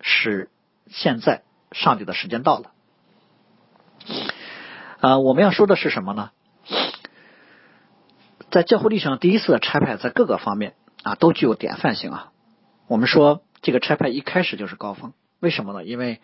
[0.01, 0.51] 是
[0.89, 1.43] 现在
[1.73, 2.73] 上帝的时间到了。
[5.01, 6.31] 啊，我们要说的是什么呢？
[8.51, 12.33] 在教会历史上第一次的差派，在各个方面啊都具有典范性啊。
[12.89, 15.85] 我们说这个差派一开始就是高峰，为什么呢？
[15.85, 16.21] 因为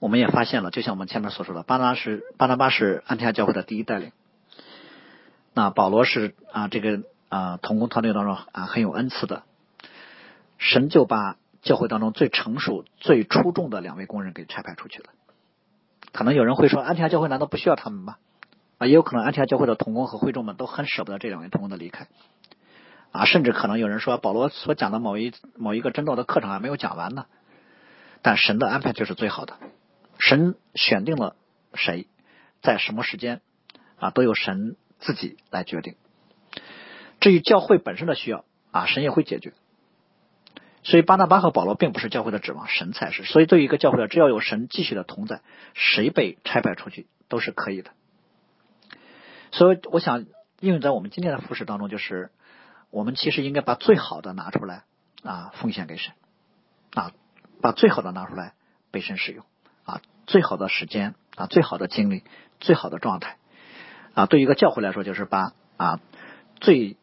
[0.00, 4.10] 我们也发现了，就像我们前面所说的，巴拿是巴拿巴是安提阿教会的第一代领，
[5.54, 9.44] 那保罗是啊这个啊同工团队当中啊很有恩赐的，
[10.58, 15.10] 神就把教会当中最成熟、最出众的两位工人给差派出去了。
[16.10, 18.16] 可能有人会说，安提阿教会难道不需要他们吗？
[18.86, 22.06] 也有可能安提阿教会的同工和会众们都很舍不得这两位同工的离开。
[23.10, 27.26] 啊，甚至可能有人说，保罗所讲的某一某一个真道的课程还没有讲完呢。
[28.22, 29.58] 但神的安排就是最好的，
[30.18, 31.36] 神选定了
[31.74, 32.06] 谁，
[32.62, 33.40] 在什么时间，
[33.98, 35.96] 啊，都由神自己来决定。
[37.20, 39.52] 至于教会本身的需要，啊，神也会解决。
[40.84, 43.24] 所以巴拿巴和保罗并不是教会的指望，神才是。
[43.24, 45.42] 所以对于一个教会的，只要有神继续的同在，
[45.74, 47.90] 谁被拆派出去都是可以的。
[49.52, 50.26] 所以我想
[50.60, 52.30] 应用在我们今天的服饰当中，就是
[52.90, 54.84] 我们其实应该把最好的拿出来
[55.22, 56.12] 啊，奉献给神
[56.94, 57.12] 啊，
[57.60, 58.54] 把最好的拿出来
[58.90, 59.44] 被神使用
[59.84, 62.24] 啊，最好的时间啊，最好的精力，
[62.60, 63.36] 最好的状态
[64.14, 66.00] 啊，对于一个教会来说，就是把啊
[66.60, 66.96] 最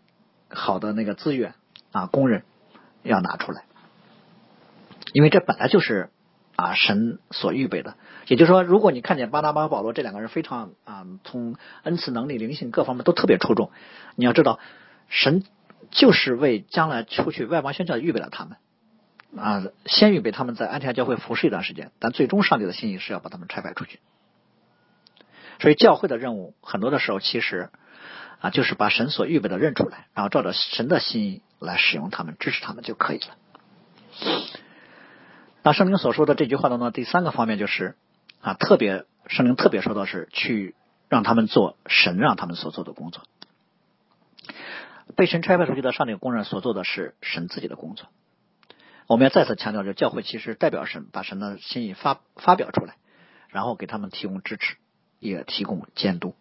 [0.50, 1.54] 好的那个资源
[1.92, 2.44] 啊，工人
[3.04, 3.64] 要拿出来。
[5.14, 6.12] 因为这本来就是
[6.60, 7.96] 啊神所预备的，
[8.28, 13.72] 也就是说，如果你看见巴拿巴和保罗这两个人非常啊从恩赐能力、灵性各方面都特别出众，
[14.16, 14.60] 你要知道，
[15.08, 15.46] 神
[15.90, 18.58] 就是为将来出去外邦宣教预备了他们
[19.38, 24.00] 啊，先预备他们在安提阿教会服侍一段时间，但最终上帝的心意是要把他们差派出去。
[25.60, 27.70] 所以教会的任务很多的时候其实
[28.40, 33.36] 啊就是把神所预备的认出来，然后照着神的心意来使用他们、支持他们就可以了。
[35.70, 37.96] 那圣灵所说的这句话当中，第三个方面就是
[38.42, 40.74] 啊，特别圣灵特别说到是去
[41.10, 43.22] 让他们做神让他们所做的工作。
[45.16, 48.08] 被神差派出去的上帝工人所做的是神自己的工作。
[49.06, 52.96] 我们要再次强调，就教会其实代表神，把神的心意发发表出来，
[53.50, 54.76] 然后给他们提供支持，
[55.20, 56.34] 也提供监督。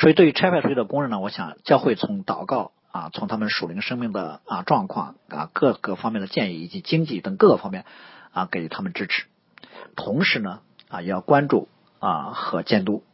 [0.00, 7.84] 所以，对于差派出去的工人呢，我想教会从祷告啊，从他们属灵生命的啊状况啊各个方面的建议，以及经济等各个方面。
[8.32, 9.24] 啊，给予他们支持，
[9.96, 11.68] 同时呢，啊，也要关注
[11.98, 13.04] 啊和监督，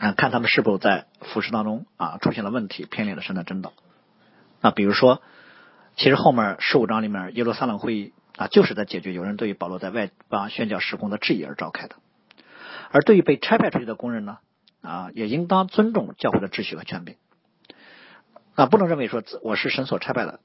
[0.00, 3.72] 啊，看他们是否在服饰当中啊出现了问题，偏离了神的真道。
[4.60, 5.22] 那比如说，
[5.96, 11.96] 其实后面十五章里面耶路撒冷会议啊，就是在解决有人对于保罗在外邦宣教施工的质疑而召开的。
[12.90, 14.38] 而对于被差派出去的工人呢，
[14.82, 17.16] 啊，也应当尊重教会的秩序和权柄，
[18.54, 20.40] 啊，不能认为说我是神所差派的。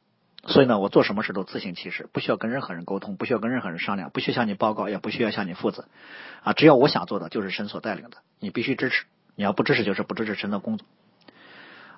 [0.45, 5.87] 所以呢，我做什么事都自行其事，不需要跟任何人沟通，不需要跟任何人商量，不需要向你报告，也不需要向你负责，
[6.43, 10.87] 啊，只要我想做的就是神所带领的，你必须支持，你要不支持就是不支持神的工作。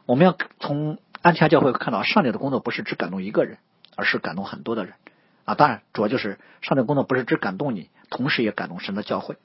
[0.06, 3.60] 我们要从安提阿教会看到，上帝的工作不是只感动一个人，
[3.96, 4.96] 而是感动很多的人，
[5.46, 9.36] 啊，当然主要就是上帝工作不是只感动你，同时也感动神的教会，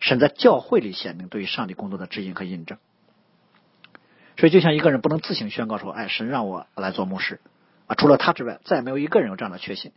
[0.00, 2.76] 神在教会里显明对于上帝工作的指引和印证。
[4.36, 7.40] 所以就像一个人不能自行宣告说，哎，神让我来做牧师。
[7.88, 9.92] 啊，除了他之外，再也没有一个人有这样的确信。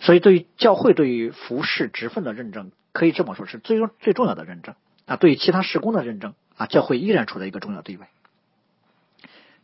[0.00, 4.74] 所以，对于教会对于服饰职分的认证，可以这么说，是最最重要的认证。
[5.04, 8.06] 啊，对于其他施工的认证，啊，教会依然处在一个重要地位。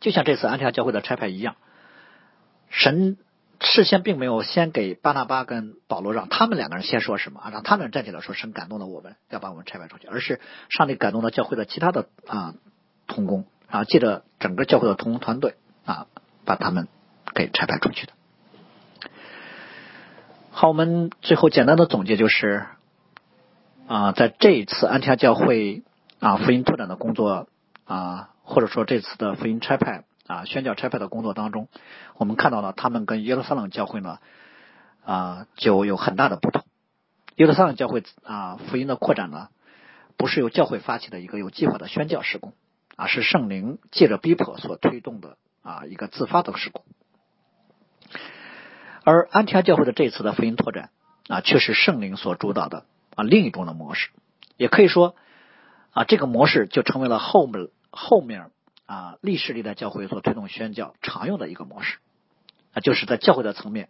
[0.00, 1.56] 就像这次安提阿教会的拆派一样，
[2.68, 3.16] 神
[3.60, 12.54] 事先并没有先给巴拿巴跟保罗让他们两个人先说什么啊，让他们站起来说神感动了我们要把我们拆派出去，而是上帝感动了教会的其他的啊
[13.06, 15.54] 同工啊，借着整个教会的同工团队。
[15.86, 16.06] 啊，
[16.44, 16.88] 把他们
[17.34, 18.12] 给拆派出去的。
[20.50, 22.66] 好，我们最后简单的总结就是，
[23.86, 25.82] 啊，在这一次安提阿教会
[26.18, 27.46] 啊福音拓展的工作
[27.84, 31.68] 啊，或者说这次的福音拆派啊宣教拆派的工作当中，
[32.16, 34.18] 我们看到了他们跟耶路撒冷教会呢
[35.04, 36.64] 啊就有很大的不同。
[37.36, 39.48] 耶路撒冷教会啊福音的扩展呢，
[40.16, 42.54] 不是由教会发起的一个有计划的宣教施工，
[42.96, 45.36] 而是圣灵借着逼迫所推动的。
[45.66, 46.84] 啊，一个自发的事故。
[49.02, 50.90] 而安提阿教会的这次的福音拓展
[51.28, 52.86] 啊，却是圣灵所主导的
[53.16, 54.10] 啊另一种的模式。
[54.56, 55.16] 也可以说
[55.90, 58.52] 啊，这个模式就成为了后面后面
[58.86, 61.98] 啊历史历代教会所推动宣教常用的一个模式
[62.72, 63.88] 啊，就是在教会的层面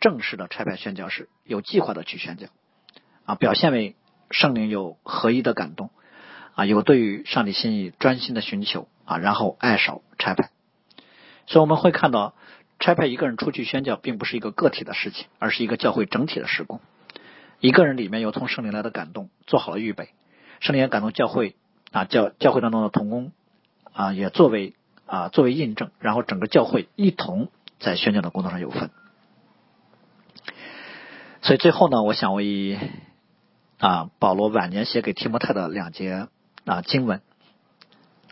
[0.00, 2.46] 正式的差派宣教士，有计划的去宣教
[3.26, 3.96] 啊，表现为
[4.30, 5.90] 圣灵有合一的感动
[6.54, 10.50] 啊，有对于上帝心意专心的寻求啊，然后爱手差派。
[11.46, 12.34] 所以我们会看到，
[12.78, 16.80] 差派一个人出去宣教，并不是一个个体的事情，而是一个教会整体的施工。
[17.60, 20.10] 一个人里面有从圣灵来的感动，做好了预备，
[20.60, 21.54] 圣灵也感动教会
[21.92, 23.32] 啊，教教会当中的同工
[23.92, 24.74] 啊，也作为
[25.06, 28.90] 啊作为印证，然后整个教会一同在宣教的工作上有份。
[31.42, 32.78] 所以最后呢，我想为
[33.78, 36.28] 啊保罗晚年写给提摩太的两节
[36.64, 37.20] 啊经文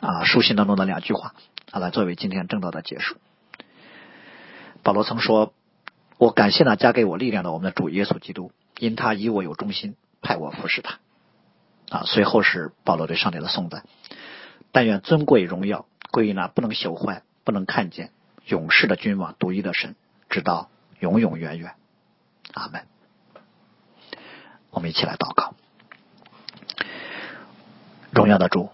[0.00, 1.34] 啊书信当中的两句话
[1.70, 3.16] 啊来作为今天正道的结束。
[4.82, 5.52] 保罗曾说
[6.18, 10.98] ：“我感谢那加给我力量的我们的主耶稣基督，因他以我有忠心，派我服侍他。”
[11.90, 13.84] 啊，随后是保罗对上帝的颂赞
[14.72, 18.10] ：“但愿尊贵荣耀归于那不能朽坏、不能看见、
[18.46, 19.96] 永世的君王、独一的神，
[20.28, 21.74] 直到永永远远。”
[22.54, 22.86] 阿门。
[24.70, 25.54] 我们一起来祷告：
[28.12, 28.70] 荣耀的主，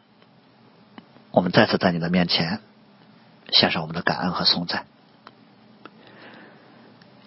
[1.30, 2.61] 我们再次在你的面前
[3.53, 4.86] 献上我们的感恩和颂赞。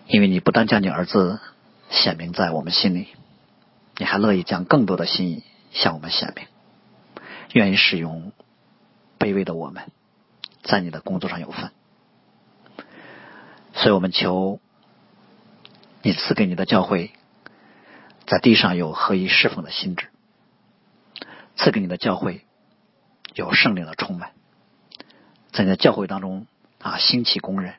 [0.08, 1.40] 因为你不但将你儿子
[1.90, 3.10] 显明在我们心里，
[3.98, 6.46] 你还乐意将更多的心意向我们显明，
[7.54, 8.32] 愿意使用
[9.20, 9.92] 卑微的我们，
[10.64, 11.72] 在你的工作上有份。
[13.76, 14.60] 所以我们求
[16.02, 17.12] 你赐给你的教会，
[18.26, 20.08] 在地上有合一侍奉的心智，
[21.56, 22.46] 赐给你的教会
[23.36, 24.32] 有圣灵的充满，
[25.60, 26.48] 在你的教会当中
[26.80, 27.76] 啊兴起工人，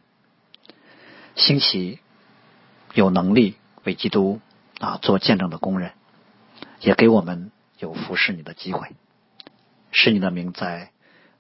[1.35, 1.99] 兴起。
[2.93, 4.41] 有能力为基督
[4.81, 5.93] 啊做见证的工人，
[6.81, 8.91] 也给我们有服侍你的机会，
[9.93, 10.91] 使你的名在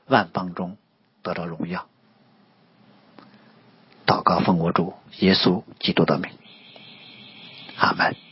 [0.06, 0.78] 万邦中
[1.22, 1.88] 得到荣耀。
[4.06, 6.30] 祷告奉我主耶稣基督的名，
[7.76, 8.29] 阿门。